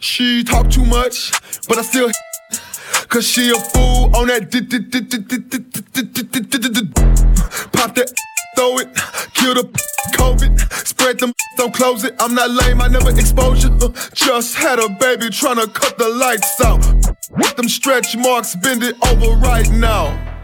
[0.00, 1.32] She talk too much,
[1.68, 2.10] but I still.
[3.08, 4.50] Cause she a fool on that.
[7.72, 8.12] Pop that,
[8.56, 8.88] throw it,
[9.32, 9.64] kill the
[10.12, 12.14] COVID, spread them, don't close it.
[12.18, 13.70] I'm not lame, I never expose you.
[14.12, 16.84] Just had a baby tryna cut the lights out.
[17.30, 20.37] with them stretch marks, bend it over right now.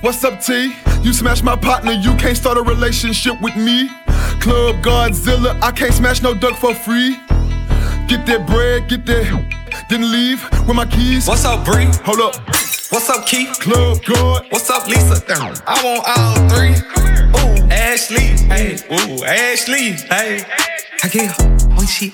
[0.00, 0.76] What's up, T?
[1.02, 3.88] You smash my partner, you can't start a relationship with me.
[4.40, 7.16] Club Godzilla, I can't smash no duck for free.
[8.06, 11.26] Get that bread, get that, then leave with my keys.
[11.26, 11.86] What's up, Bree?
[12.04, 12.36] Hold up.
[12.90, 13.58] What's up, Keith?
[13.58, 14.46] Club God.
[14.50, 15.20] What's up, Lisa?
[15.66, 16.76] I want all three.
[17.34, 18.38] Ooh, Ashley.
[18.46, 19.92] Hey, ooh, Ashley.
[19.92, 20.44] Hey.
[21.02, 21.36] I get
[21.76, 22.10] when she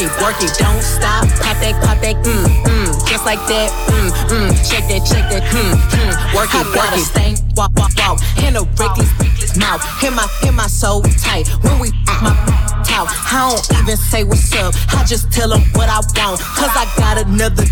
[0.00, 0.56] work it, work it.
[0.58, 5.06] Don't stop, pop that, pop that, mm, mm, just like that, mm, mm, shake that,
[5.06, 7.04] shake that, mm, mm, work it, work it.
[7.04, 11.48] Stank, walk, walk, walk, in a reckless, reckless mouth, hit my, hit my soul tight.
[11.62, 12.59] When we my
[12.90, 14.74] I don't even say what's up.
[14.90, 17.64] I just tell him what I want, cause I got another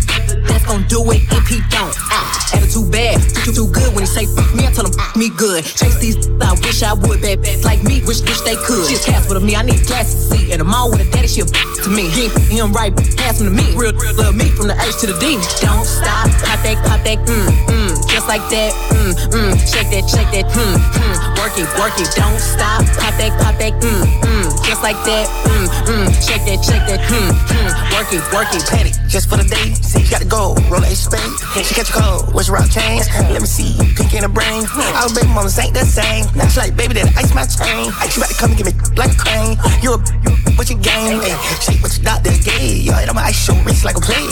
[0.47, 1.93] that's gonna do it if he don't.
[2.09, 5.15] Ah, attitude bad, too, too good when he say fuck me, I tell him fuck
[5.15, 5.63] me good.
[5.65, 8.87] Chase these, I wish I would, bad bad like me, wish, wish they could.
[8.87, 10.51] She a cast with me, I need glasses to see.
[10.51, 12.09] And the mall with a daddy, she a to me.
[12.09, 13.75] He him right, pass him to me.
[13.75, 15.35] Real, real love me from the H to the D.
[15.59, 17.88] Don't stop, pop that, pop that, mm, mm,
[18.19, 22.11] just like that, mm, mm, shake that, shake that, mm, mm, work it, work it.
[22.19, 26.59] Don't stop, pop that, pop that, mm, mm, just like that, mm, mm, shake that,
[26.59, 28.59] shake that, mm, mm, work it, work it.
[28.67, 29.71] Petty, just for the day.
[29.79, 31.31] See, you got to go, roll a spade.
[31.63, 33.07] She catch a cold, what's your rock chains?
[33.31, 34.67] Let me see, pink in the brain.
[34.99, 36.27] Our baby mamas ain't the same.
[36.35, 37.87] Now she like, baby, that ice my chain.
[38.03, 39.55] Ice you about to come and give me like a crane.
[39.79, 41.23] You a, you, what you game?
[41.63, 42.83] Shake what you got, doctor gave.
[42.83, 44.27] Yo, it on my ice show wrist like a player.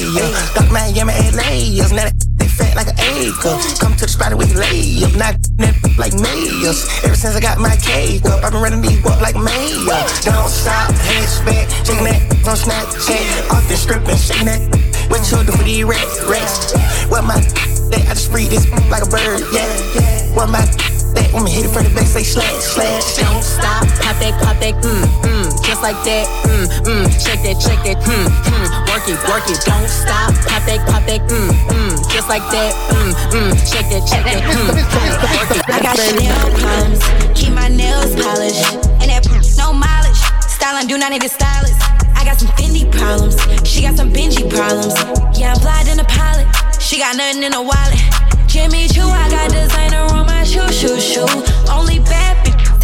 [0.52, 0.76] Dr.
[0.76, 1.80] Miami, LA.
[1.88, 2.17] That they fat
[2.78, 3.58] like an acre.
[3.82, 5.18] Come to the spot and we lay up.
[5.18, 5.36] Not
[5.98, 6.86] like mayors.
[7.02, 10.06] Ever since I got my cake up, I've been running these up like mayor.
[10.22, 13.50] Don't stop, head spec, shaking that on Snapchat.
[13.50, 14.88] Off the strip and shaking that.
[15.28, 16.72] You do for these rats, rats?
[17.10, 17.36] What my
[17.92, 19.68] that I just breathe this like a bird, yeah.
[20.32, 23.18] What my that me hit it from the back, say slash, slash.
[23.18, 25.37] Don't stop, pop that, pop that, mm, mm,
[25.68, 29.60] just like that, mm, mm, shake that, shake that, mm, mm, work it, work it.
[29.68, 34.08] Don't stop, pop that, pop that, mm, mm, just like that, mm, mm, shake that,
[34.08, 35.64] shake that, mm, mm, work it.
[35.68, 37.04] I got Chanel problems,
[37.36, 39.28] keep my nails polished, and that
[39.60, 40.16] no mileage.
[40.48, 41.76] Styling do not need a stylist.
[42.16, 43.36] I got some Fendi problems,
[43.68, 44.96] she got some Benji problems.
[45.38, 46.48] Yeah, I'm fly than a pilot,
[46.80, 48.00] she got nothing in a wallet.
[48.48, 51.28] Jimmy Choo, I got designer on my shoe, shoe, shoe.
[51.70, 52.37] Only bad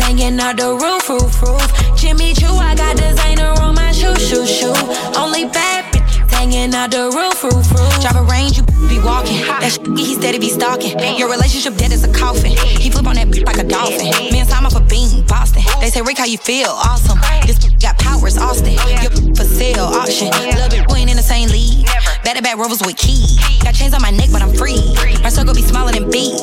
[0.04, 1.98] bitch hanging out the roof, roof, roof.
[1.98, 4.74] Jimmy Choo, I got designer on my shoe, shoe, shoe.
[5.18, 8.02] Only bad bitch hanging out the roof, roof, roof.
[8.02, 9.39] Drive a range, you be walking.
[9.60, 10.98] That shit, he steady be stalking.
[11.18, 12.52] Your relationship dead as a coffin.
[12.52, 14.12] He flip on that bitch like a dolphin.
[14.32, 15.63] Me and Simon for being Boston.
[15.80, 16.70] They say, Rick, how you feel?
[16.70, 17.20] Awesome.
[17.46, 18.74] This got powers, Austin.
[19.02, 20.28] Your for sale, auction.
[20.60, 21.86] Love it, we ain't in the same league.
[22.24, 23.38] Back to back rovers with keys.
[23.63, 24.80] Got chains on my neck, but I'm free.
[25.24, 26.42] My circle be smaller than bees.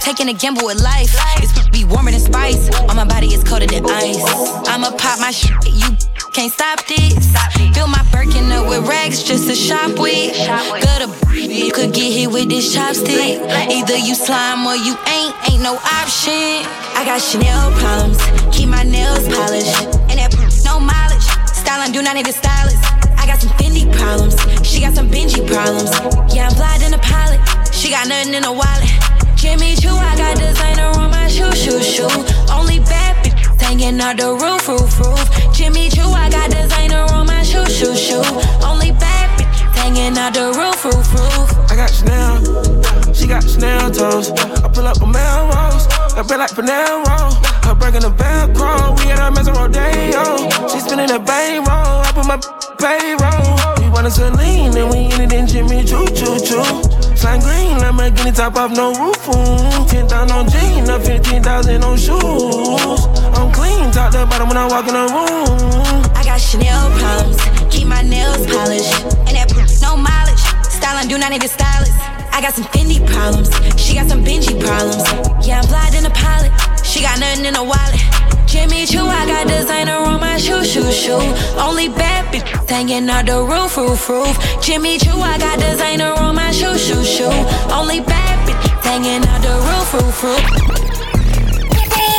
[0.00, 1.14] Taking a gamble with life.
[1.40, 2.68] This be warmer than spice.
[2.88, 4.20] On my body, it's colder than ice.
[4.68, 5.96] I'ma pop my shit, you
[6.32, 7.32] can't stop this.
[7.74, 10.34] Fill my Birkin up with rags just to shop with.
[10.82, 11.00] Good
[11.32, 13.40] you could get hit with this chopstick.
[13.70, 16.66] Either you slime or you ain't, ain't no option.
[16.96, 18.18] I got Chanel problems,
[18.56, 20.34] keep my nails polished, and that
[20.64, 21.24] no mileage.
[21.52, 22.82] Styling do not need a stylist.
[23.16, 24.34] I got some Fendi problems,
[24.66, 25.90] she got some Benji problems.
[26.34, 27.40] Yeah, I'm fly in a pilot,
[27.72, 29.19] she got nothing in a wallet.
[29.40, 32.04] Jimmy Choo, I got designer on my shoe, shoe, shoe.
[32.52, 35.54] Only bad bitch hanging out the roof, roof, roof.
[35.54, 38.20] Jimmy Choo, I got designer on my shoe, shoe, shoe.
[38.60, 41.72] Only bad bitch hanging out the roof, roof, roof.
[41.72, 44.30] I got Chanel, she got Chanel toes.
[44.30, 47.32] I pull up a Melrose, I feel like Panero.
[47.64, 50.68] Her breaking the Velcro, we at her mess rodeo.
[50.68, 52.36] She spinning a bankroll, I put my
[52.76, 53.56] payroll.
[53.80, 56.99] We wanted Celine, and we ended in Jimmy Choo Choo Choo.
[57.20, 59.20] Slime green, Lamborghini top off, no roof.
[59.26, 59.90] mm.
[59.90, 63.04] 10,000 on jeans, up 15,000 on shoes.
[63.36, 66.00] I'm clean, top to bottom when I walk in the room.
[66.16, 67.36] I got Chanel problems,
[67.68, 69.52] keep my nails polished, and that
[69.82, 70.40] no mileage.
[70.72, 71.92] Styling do not a stylist.
[72.32, 75.04] I got some Fendi problems, she got some Benji problems.
[75.46, 76.52] Yeah, I'm fly than a pilot,
[76.86, 78.29] she got nothing in a wallet.
[78.50, 81.22] Jimmy Choo, I got designer on my shoe, shoe, shoe.
[81.54, 84.34] Only bad bitch hanging out the roof, roof, roof.
[84.60, 87.30] Jimmy Choo, I got designer on my shoe, shoe, shoe.
[87.70, 90.42] Only bad bitch hanging out the roof, roof, roof.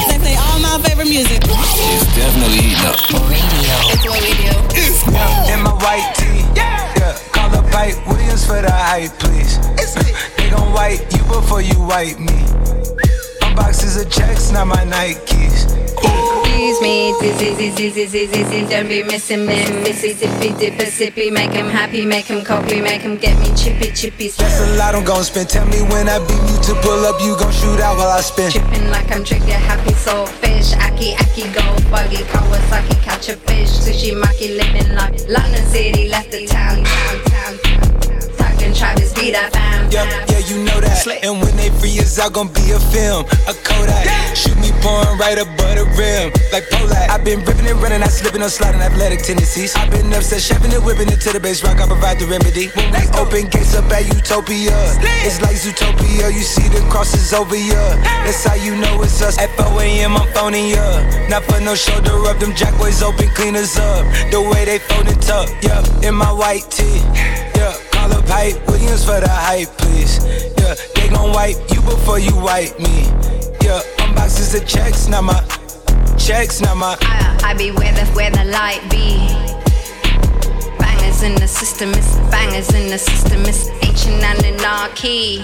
[0.08, 1.44] They play all my favorite music.
[1.44, 2.96] It's definitely heating up.
[3.28, 3.76] Radio.
[3.92, 5.12] It's what we do.
[5.12, 6.48] Yeah, in my white tee.
[6.56, 6.96] Yeah.
[6.96, 7.20] yeah.
[7.34, 9.60] Call up Hype Williams for the hype, please.
[10.38, 12.40] they gon' wipe you before you wipe me.
[13.42, 15.82] My boxes of checks, not my Nikes.
[16.02, 16.21] Excuse
[16.82, 19.64] me, dizzy, dizzy, dizzy, dizzy, don't be missing me.
[19.84, 23.92] Missy, zippy, dipper, sippy, make him happy, make him copy, make him get me chippy,
[23.94, 24.28] chippy.
[24.30, 25.50] That's a lot I'm gon' spend.
[25.50, 28.22] Tell me when I beam you to pull up, you gon' shoot out while I
[28.22, 28.52] spin.
[28.52, 30.74] Tripping like I'm trigger happy, soul fish.
[30.74, 33.70] Aki, aki, go buggy, Kawasaki, catch a fish.
[33.70, 37.31] Sushi, maki, living like London City, left the town, town,
[39.30, 39.92] that fam.
[39.94, 41.06] Yeah, yeah, you know that.
[41.22, 44.10] And when they free us out, gon' be a film, a Kodak.
[44.34, 46.98] Shoot me pouring right above the rim, like Pollock.
[47.14, 49.76] I've been ripping and running, I slipping, on sliding, athletic tendencies.
[49.76, 51.78] I've been upset, chefing and whipping it to the base rock.
[51.78, 52.74] I provide the remedy.
[52.74, 54.74] When we open gates up at Utopia,
[55.22, 56.34] it's like Zootopia.
[56.34, 58.00] You see the crosses over ya.
[58.26, 59.38] That's how you know it's us.
[59.38, 60.18] At 4 a.m.
[60.18, 61.04] I'm phoning ya.
[61.30, 64.08] Not for no shoulder up, them jack boys open cleaners up.
[64.32, 65.84] The way they fold it up, yeah.
[66.08, 67.04] In my white tee,
[68.02, 68.08] yeah.
[68.08, 70.24] Call up Hype Williams for the hype, please.
[70.58, 73.06] Yeah, they gon' wipe you before you wipe me.
[73.62, 75.40] Yeah, unboxes of checks, not my
[76.18, 76.98] checks, not my.
[77.02, 79.28] I, I be where the where the light be.
[80.80, 85.40] Bangers in the system, it's bangers in the system, it's ancient and anarchy.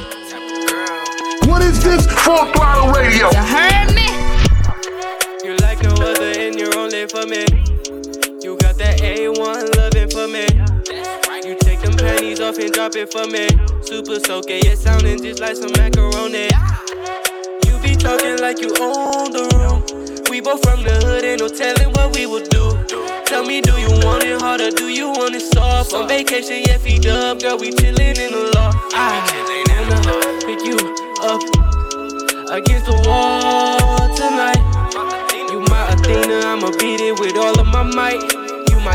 [1.49, 2.05] What is this?
[2.23, 3.29] Full throttle radio.
[3.31, 4.07] You heard me?
[5.43, 7.45] You like no other and you're only for me.
[8.41, 9.76] You got that A1
[12.17, 13.47] panties off and drop it for me.
[13.81, 16.49] Super soaking, yeah, sounding just like some macaroni.
[17.65, 19.85] You be talking like you own the room.
[20.29, 22.73] We both from the hood, ain't no telling what we would do.
[23.25, 25.93] Tell me, do you want it hard or do you want it soft?
[25.93, 28.77] On vacation, yeah, feet up, girl, we chillin' in the loft.
[28.95, 29.21] I
[29.77, 30.77] wanna pick you
[31.21, 31.41] up
[32.49, 34.63] against the wall tonight.
[35.51, 38.36] You my Athena, I'ma beat it with all of my might.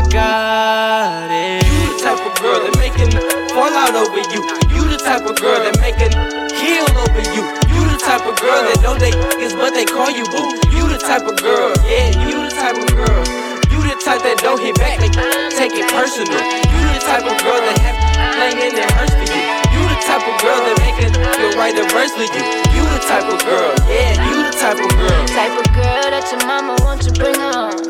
[0.03, 1.63] My goddess.
[1.63, 3.15] You the type of girl that making
[3.55, 4.43] fall out over you.
[4.75, 6.11] You the type of girl that making
[6.59, 7.43] heal over you.
[7.71, 10.59] You the type of girl that know they is what they call you boo.
[10.75, 13.23] You the type of girl, yeah, you the type of girl.
[13.71, 15.07] You the type that don't hit back, they
[15.55, 16.35] take it personal.
[16.35, 17.97] You the type of girl that have
[18.35, 19.39] playing in that hurts for you.
[19.39, 22.43] You the type of girl that make it feel right the verse you.
[22.75, 25.19] You the type of girl, yeah, you the type of girl.
[25.31, 27.82] Type of girl that your mama wants to bring home.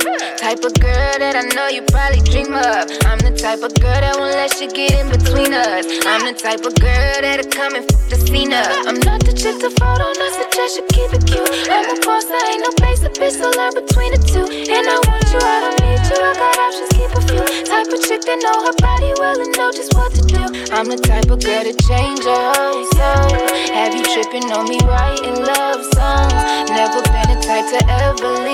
[0.43, 2.91] Type of girl that I know you probably dream of.
[3.07, 5.87] I'm the type of girl that won't let you get in between us.
[6.03, 8.67] I'm the type of girl that'll come and f the scene up.
[8.83, 11.47] I'm not the chick to fall on, I suggest you keep it cute.
[11.71, 14.43] I'm a boss, there ain't no place to be, so learn between the two.
[14.67, 17.45] And I want you, I don't need you, I got options, keep a few.
[17.63, 20.43] Type of chick that know her body well and know just what to do.
[20.75, 23.31] I'm the type of girl to change whole soul.
[23.71, 26.35] Have you tripping on me writing love songs?
[26.67, 28.53] Never been the type to ever lead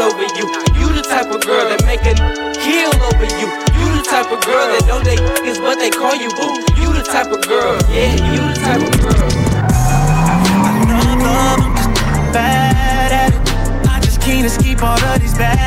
[0.00, 0.46] over you.
[0.78, 2.18] You the type of girl that making
[2.62, 3.48] heal over you.
[3.78, 6.54] You the type of girl that know they is what they call you boo.
[6.78, 9.28] You the type of girl, yeah, you the type of girl.
[9.58, 11.90] I know love, I'm just
[12.30, 13.42] bad at it.
[13.90, 15.58] I just can't escape all of these bad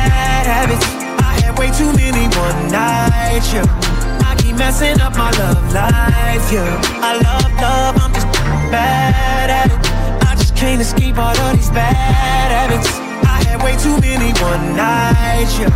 [0.48, 0.84] habits.
[1.20, 3.68] I had way too many one nights, yeah.
[4.24, 6.80] I keep messing up my love life, yeah.
[7.04, 8.28] I love love, I'm just
[8.72, 9.80] bad at it.
[10.24, 13.11] I just can't escape all of these bad habits.
[13.62, 15.70] Way too many one nights, yeah.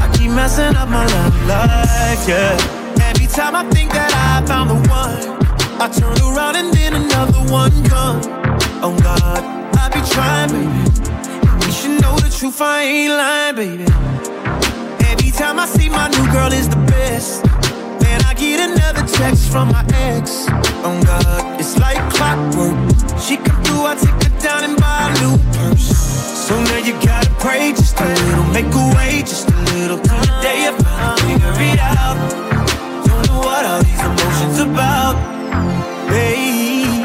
[0.00, 2.56] I keep messing up my love life, yeah.
[3.02, 5.18] Every time I think that I found the one,
[5.82, 8.26] I turn around and then another one comes.
[8.86, 9.42] Oh God,
[9.76, 11.66] I be trying, baby.
[11.66, 13.86] You should know the truth, I ain't lying, baby.
[15.10, 17.42] Every time I see my new girl is the best.
[18.00, 20.46] Then I get another text from my ex.
[20.86, 22.76] Oh God, it's like clockwork.
[23.18, 25.93] She come through, I take her down and buy a new purse.
[26.44, 29.96] So now you gotta pray just a little, make a way just a little.
[29.96, 32.20] Till the day finally figure it out.
[33.06, 35.16] Don't know what all these emotions about,
[36.12, 37.00] baby.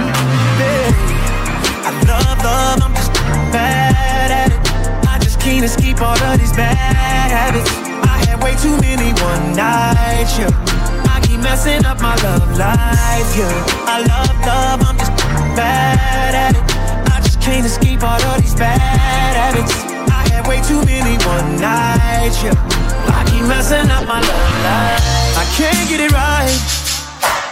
[1.88, 3.14] I love love, I'm just
[3.56, 5.08] bad at it.
[5.08, 7.72] I just can't escape all of these bad habits.
[8.04, 10.52] I had way too many one nights, yeah.
[11.16, 13.88] I keep messing up my love life, yeah.
[13.88, 15.16] I love love, I'm just
[15.56, 17.10] bad at it.
[17.10, 18.99] I just can't escape all of these bad
[19.58, 22.54] I had way too many one nights, yeah.
[23.10, 25.02] I keep messing up my love life.
[25.42, 26.54] I can't get it right.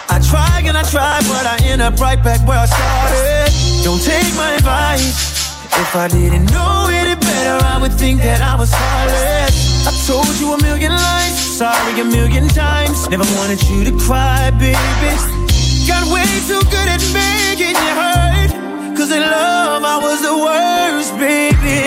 [0.10, 3.84] I try and I tried, but I end up right back where I started.
[3.84, 5.38] Don't take my advice.
[5.74, 9.88] If I didn't know any better, I would think that I was heartless.
[9.88, 13.10] I told you a million lies, sorry a million times.
[13.10, 14.78] Never wanted you to cry, baby.
[15.88, 18.17] Got way too good at making you hurt.
[18.98, 21.86] Cause in love, I was the worst, baby.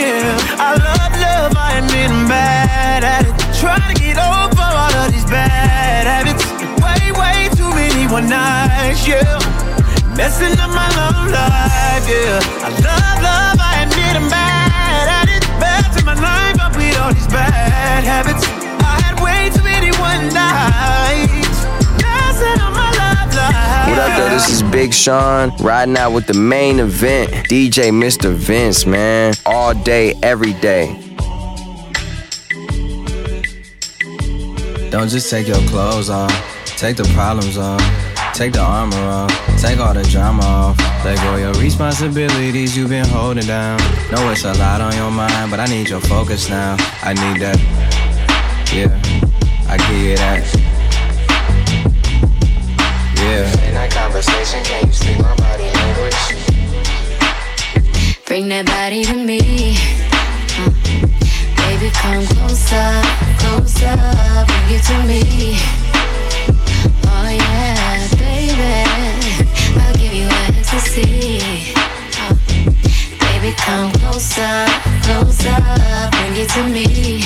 [0.62, 3.34] I love love, I admit I'm bad at it.
[3.58, 6.46] Try to get over all of these bad habits.
[6.78, 9.26] Way, way too many one nights, yeah.
[10.14, 12.38] Messing up my love life, yeah.
[12.62, 15.42] I love, love, I admit I'm bad at it.
[15.58, 18.46] Bad to my life up with all these bad habits.
[18.86, 21.49] I had way too many one nights.
[23.50, 24.28] What up, though?
[24.30, 27.30] This is Big Sean riding out with the main event.
[27.48, 28.32] DJ Mr.
[28.32, 29.34] Vince, man.
[29.46, 30.96] All day, every day.
[34.90, 36.32] Don't just take your clothes off,
[36.64, 37.80] take the problems off.
[38.40, 40.78] Take the armor off, take all the drama off.
[41.04, 43.78] Let go your responsibilities you've been holding down.
[44.10, 46.76] Know it's a lot on your mind, but I need your focus now.
[47.02, 47.58] I need that.
[48.72, 48.88] Yeah,
[49.68, 50.69] I give you that.
[53.20, 53.44] Yeah.
[53.68, 56.16] In that conversation, can you speak my body language?
[58.24, 59.76] Bring that body to me.
[60.56, 60.72] Mm.
[61.60, 63.02] Baby, come closer,
[63.36, 63.92] closer,
[64.48, 65.20] bring it to me.
[67.12, 68.88] Oh yeah, baby,
[69.76, 71.44] I'll give you ecstasy.
[72.24, 72.32] Oh,
[73.20, 74.64] baby, come closer,
[75.04, 75.60] closer,
[76.16, 77.20] bring it to me.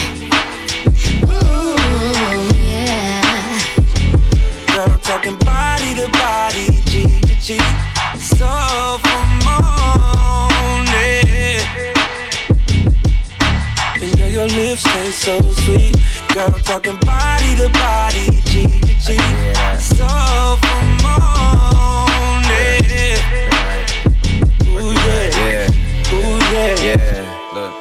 [1.30, 2.34] Ooh, yeah.
[2.34, 2.53] Girl, I'm
[5.04, 7.58] talking body to body, G to G.
[8.18, 8.48] So
[9.04, 11.28] for morning.
[14.00, 15.96] And girl, your lips taste so sweet.
[16.32, 19.18] Girl, I'm talking body to body, G to G.
[19.78, 20.08] So
[20.62, 21.34] for morning.
[24.72, 25.28] Ooh, yeah.
[25.36, 26.14] Yeah.
[26.14, 26.74] Ooh, yeah.
[26.80, 27.52] Yeah.
[27.54, 27.72] Look,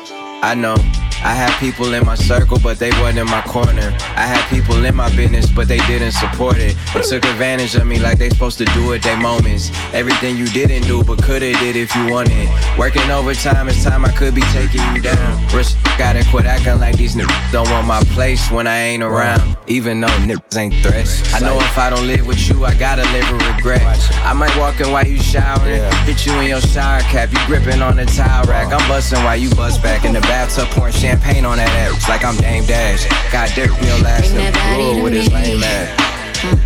[0.44, 1.03] I know.
[1.24, 3.96] I had people in my circle, but they wasn't in my corner.
[4.18, 6.76] I had people in my business, but they didn't support it.
[6.94, 9.72] They took advantage of me like they supposed to do at their moments.
[9.94, 12.50] Everything you didn't do, but coulda did if you wanted.
[12.78, 15.42] Working overtime, it's time I could be taking you down.
[15.56, 19.56] Rich, gotta quit acting like these niggas don't want my place when I ain't around.
[19.68, 21.34] Even though niggas ain't threats.
[21.34, 23.82] I know if I don't live with you, I gotta live with regret.
[24.26, 27.82] I might walk in while you showering, hit you in your shower cap, you gripping
[27.82, 28.74] on the towel rack.
[28.74, 31.13] I'm busting while you bust back in the bathtub, pouring champagne
[31.46, 33.06] on that ass like I'm Dame Dash.
[33.32, 35.36] Got in your last that rule with his me.
[35.36, 35.94] lame ass.
[36.42, 36.58] Mm.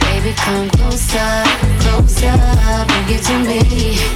[0.00, 1.42] Baby, come closer,
[1.80, 2.36] closer,
[2.86, 4.11] bring it to me.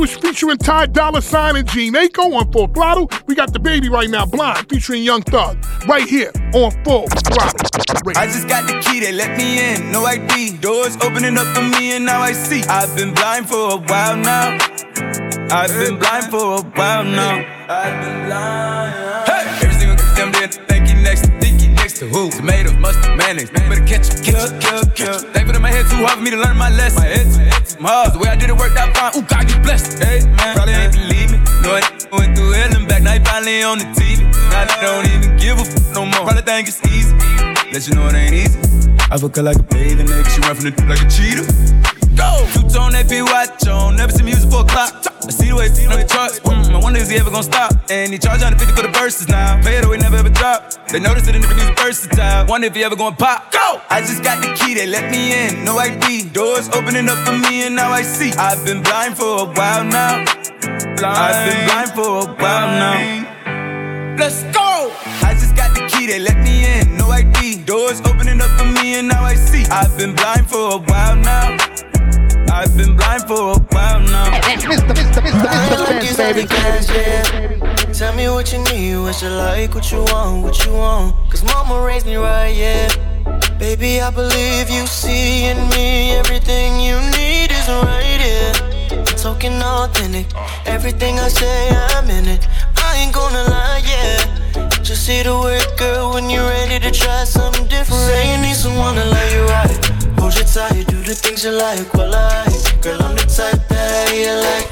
[0.00, 3.10] Language featuring Ty Dolla Sign and Jhené Aiko on Full Throttle.
[3.26, 7.60] We got the baby right now, Blind, featuring Young Thug, right here on Full Throttle.
[8.16, 10.56] I just got the key, they let me in, no ID.
[10.56, 12.62] Doors opening up for me, and now I see.
[12.62, 14.56] I've been blind for a while now.
[15.52, 17.44] I've been blind for a while now.
[17.68, 19.28] I've been blind.
[19.28, 19.66] Hey!
[19.66, 22.30] Every single damn day, thank you next to think you next to who?
[22.30, 22.99] Tomatoes, mustard,
[23.34, 23.50] mayonnaise.
[23.50, 25.32] Better catch it, catch it, catch it, catch it.
[25.34, 27.02] That my head too hard for me to learn my lesson.
[27.02, 28.12] My head too, head.
[28.12, 29.12] The way I did it worked out fine.
[29.16, 30.02] Ooh, God, you blessed.
[30.02, 31.38] Hey, man, probably ain't believe me.
[31.62, 33.02] No, I went through hell and back.
[33.02, 34.24] Now you finally on the TV.
[34.50, 36.26] Now they don't even give a f no more.
[36.26, 37.14] Probably think it's easy.
[37.72, 38.58] Let you know it ain't easy.
[39.10, 40.30] I fuck her like a bathing nigga.
[40.30, 41.79] She run from the like a cheetah.
[42.54, 43.96] Two tone AP watch on.
[43.96, 44.94] Never see music for a clock.
[45.26, 46.40] I see the way, see the charts.
[46.40, 47.72] Mm, I wonder is he ever gonna stop?
[47.90, 49.60] And he charge 150 for the verses now.
[49.62, 50.72] Pay it away, never ever drop.
[50.88, 52.46] They notice it in the music versatile.
[52.46, 53.52] Wonder if he ever gonna pop.
[53.52, 53.80] Go!
[53.90, 55.64] I just got the key, they let me in.
[55.64, 56.30] No ID.
[56.30, 58.32] Doors opening up for me, and now I see.
[58.32, 60.24] I've been blind for a while now.
[60.96, 61.04] Blind.
[61.04, 64.16] I've been blind for a while now.
[64.18, 64.92] Let's go!
[65.22, 66.96] I just got the key, they let me in.
[66.96, 67.64] No ID.
[67.64, 69.64] Doors opening up for me, and now I see.
[69.70, 71.89] I've been blind for a while now.
[72.52, 74.40] I've been blind for a while now.
[74.42, 74.80] Mr.
[74.90, 75.22] Mr.
[75.22, 76.16] Mr.
[76.18, 76.46] Baby.
[76.92, 77.92] Yeah.
[77.92, 81.14] Tell me what you need, what you like, what you want, what you want.
[81.30, 82.88] Cause mama raised me right, yeah.
[83.58, 89.04] Baby, I believe you see in me everything you need is right here.
[89.16, 90.26] Talking authentic,
[90.66, 92.48] everything I say, I'm in it.
[92.76, 94.80] I ain't gonna lie, yeah.
[94.82, 98.02] Just say the word, girl, when you're ready to try something different.
[98.02, 99.89] Say you need someone to love you right.
[100.30, 102.46] Hold you tight, do the things you like, well, I.
[102.80, 104.70] Girl, I'm the type that you like.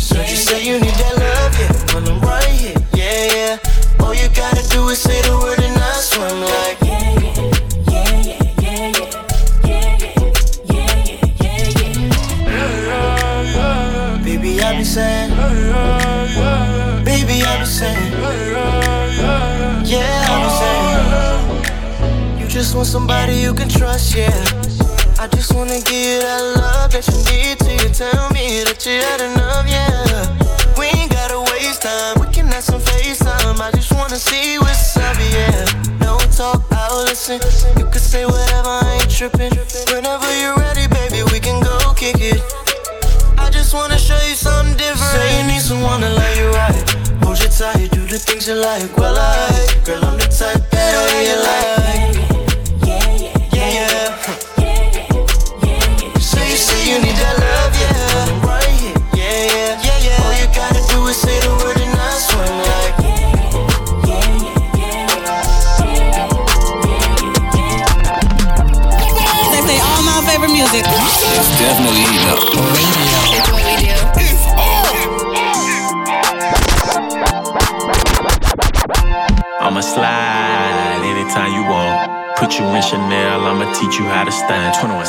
[0.00, 1.94] So you say you need that love, yeah.
[1.94, 4.04] Well, I'm right here, yeah, yeah.
[4.04, 5.55] All you gotta do is say the word
[22.78, 24.28] and somebody you can trust, yeah.
[25.18, 28.84] I just wanna give you that love that you need till you tell me that
[28.84, 30.28] you had enough, yeah.
[30.76, 33.60] We ain't gotta waste time, we can have some FaceTime.
[33.60, 35.64] I just wanna see what's up, yeah.
[36.04, 37.40] No talk, I'll listen.
[37.80, 39.56] You can say whatever, I ain't tripping.
[39.88, 42.42] Whenever you're ready, baby, we can go kick it.
[43.38, 45.16] I just wanna show you something different.
[45.16, 46.84] Say you need someone to love you right.
[47.24, 48.90] Hold you tight, do the things you like.
[48.98, 50.92] Well, I, girl, I'm the type that
[51.24, 51.85] you like.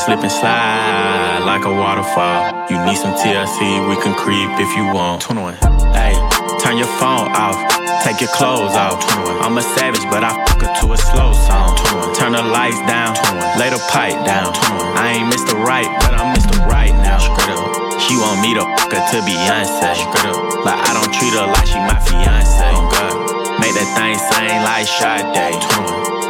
[0.08, 2.72] Slip and slide like a waterfall.
[2.72, 3.60] You need some TLC,
[3.92, 5.20] we can creep if you want.
[5.20, 5.60] 21.
[5.92, 6.16] Hey,
[6.64, 7.60] turn your phone off,
[8.08, 9.04] take your clothes off.
[9.04, 9.44] 21.
[9.44, 11.76] I'm a savage, but I fuck her to a slow song.
[11.92, 12.16] 21.
[12.16, 13.60] Turn the lights down, 21.
[13.60, 14.56] lay the pipe down.
[14.56, 14.96] 21.
[14.96, 15.60] I ain't Mr.
[15.60, 16.56] Right, but I'm Mr.
[16.64, 17.20] Right now.
[17.20, 18.00] Straight up.
[18.00, 19.92] She want me to fuck her to Beyonce.
[19.92, 20.40] Straight up.
[20.64, 22.64] Like I don't treat her like she my fiance.
[22.64, 23.60] Oh God.
[23.60, 25.36] Make that thing sing like Sade.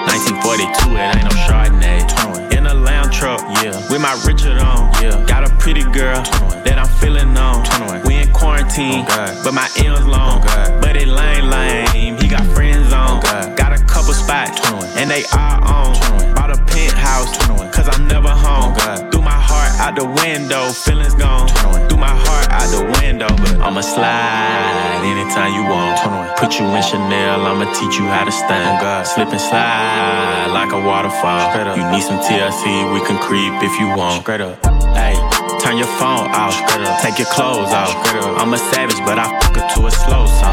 [0.10, 1.78] 1942, it ain't no Chardonnay.
[1.78, 2.47] In a lamb truck,
[3.64, 3.92] yeah.
[3.92, 5.24] With my Richard on, yeah.
[5.26, 6.22] Got a pretty girl
[6.64, 7.64] that I'm feeling on.
[8.06, 10.42] We in quarantine, but my M's long.
[10.82, 12.18] But it lame, lame.
[12.18, 13.22] He got friends on.
[13.56, 14.62] Got a couple spots,
[14.98, 16.36] and they are on.
[16.36, 17.38] Bought a penthouse,
[17.76, 19.17] cause I'm never home.
[19.78, 21.48] Threw my heart out the window, feelings gone.
[21.88, 26.02] Threw my heart out the window, but I'ma slide anytime you want.
[26.38, 28.82] Put you in Chanel, I'ma teach you how to stand.
[29.06, 31.54] Slip and slide like a waterfall.
[31.78, 34.24] You need some TLC, we can creep if you want.
[34.24, 34.58] Straight up.
[34.98, 35.16] Hey,
[35.62, 36.58] turn your phone off.
[37.02, 37.94] Take your clothes off.
[38.42, 40.47] I'm a savage, but I fuck her to a slow song.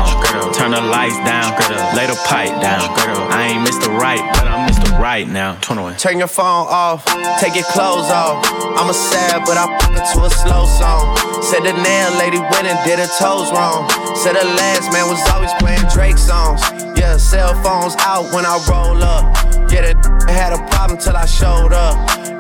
[0.65, 1.53] Turn the lights down.
[1.95, 2.89] Lay the pipe down.
[2.97, 3.21] Girl.
[3.29, 3.93] I ain't Mr.
[4.01, 4.99] Right, but I'm Mr.
[4.99, 5.61] Right now.
[5.61, 5.97] 21.
[5.99, 7.05] Turn your phone off,
[7.39, 8.41] take your clothes off.
[8.81, 11.21] I'm a sad, but I fuck it to a slow song.
[11.43, 13.91] Said the nail lady went and did her toes wrong.
[14.17, 16.63] Said the last man was always playing Drake songs.
[16.97, 19.37] Yeah, cell phones out when I roll up.
[19.69, 20.01] Yeah, that
[20.33, 21.93] had a problem till I showed up.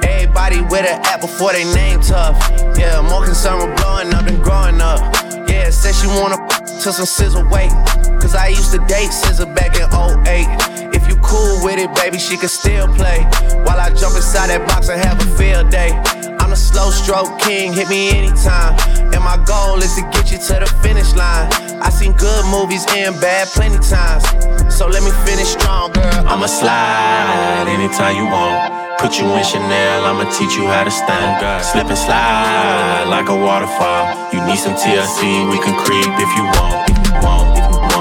[0.03, 2.41] Everybody with an app before they name tough.
[2.73, 5.13] Yeah, more concerned with blowing up than growing up.
[5.47, 6.41] Yeah, said she wanna
[6.81, 8.04] till some SZA weight.
[8.25, 10.97] Cause I used to date SZA back in 08.
[10.97, 13.21] If you cool with it, baby, she can still play.
[13.69, 15.93] While I jump inside that box and have a field day.
[16.41, 18.81] I'm the slow stroke king, hit me anytime.
[19.13, 21.53] And my goal is to get you to the finish line.
[21.85, 24.25] I seen good movies and bad plenty times.
[24.73, 26.25] So let me finish strong, girl.
[26.25, 28.73] I'ma slide anytime you want.
[29.05, 31.45] Put you in Chanel, I'ma teach you how to stand.
[31.45, 31.61] Girl.
[31.61, 34.33] Slip and slide like a waterfall.
[34.33, 36.94] You need some TLC, we can creep if you want.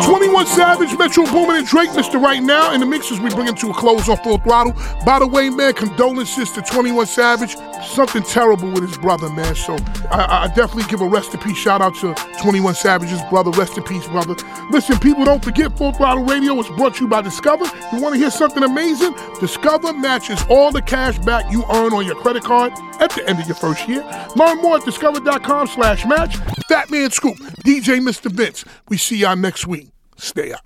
[0.03, 2.21] 21 Savage, Metro Boomin, and Drake, Mr.
[2.21, 2.73] Right Now.
[2.73, 4.73] In the mixes, we bring it to a close on full throttle.
[5.05, 7.55] By the way, man, condolences to 21 Savage.
[7.85, 9.55] Something terrible with his brother, man.
[9.55, 9.75] So
[10.11, 13.51] I, I definitely give a rest in peace shout out to 21 Savage's brother.
[13.51, 14.35] Rest in peace, brother.
[14.71, 17.65] Listen, people, don't forget Full Throttle Radio is brought to you by Discover.
[17.93, 19.15] You want to hear something amazing?
[19.39, 22.73] Discover matches all the cash back you earn on your credit card
[23.03, 24.01] at the end of your first year.
[24.35, 26.35] Learn more at discover.com slash match.
[26.69, 28.31] Fatman Scoop, DJ Mr.
[28.31, 28.63] Vince.
[28.89, 29.89] We see y'all next week.
[30.17, 30.61] Stay up.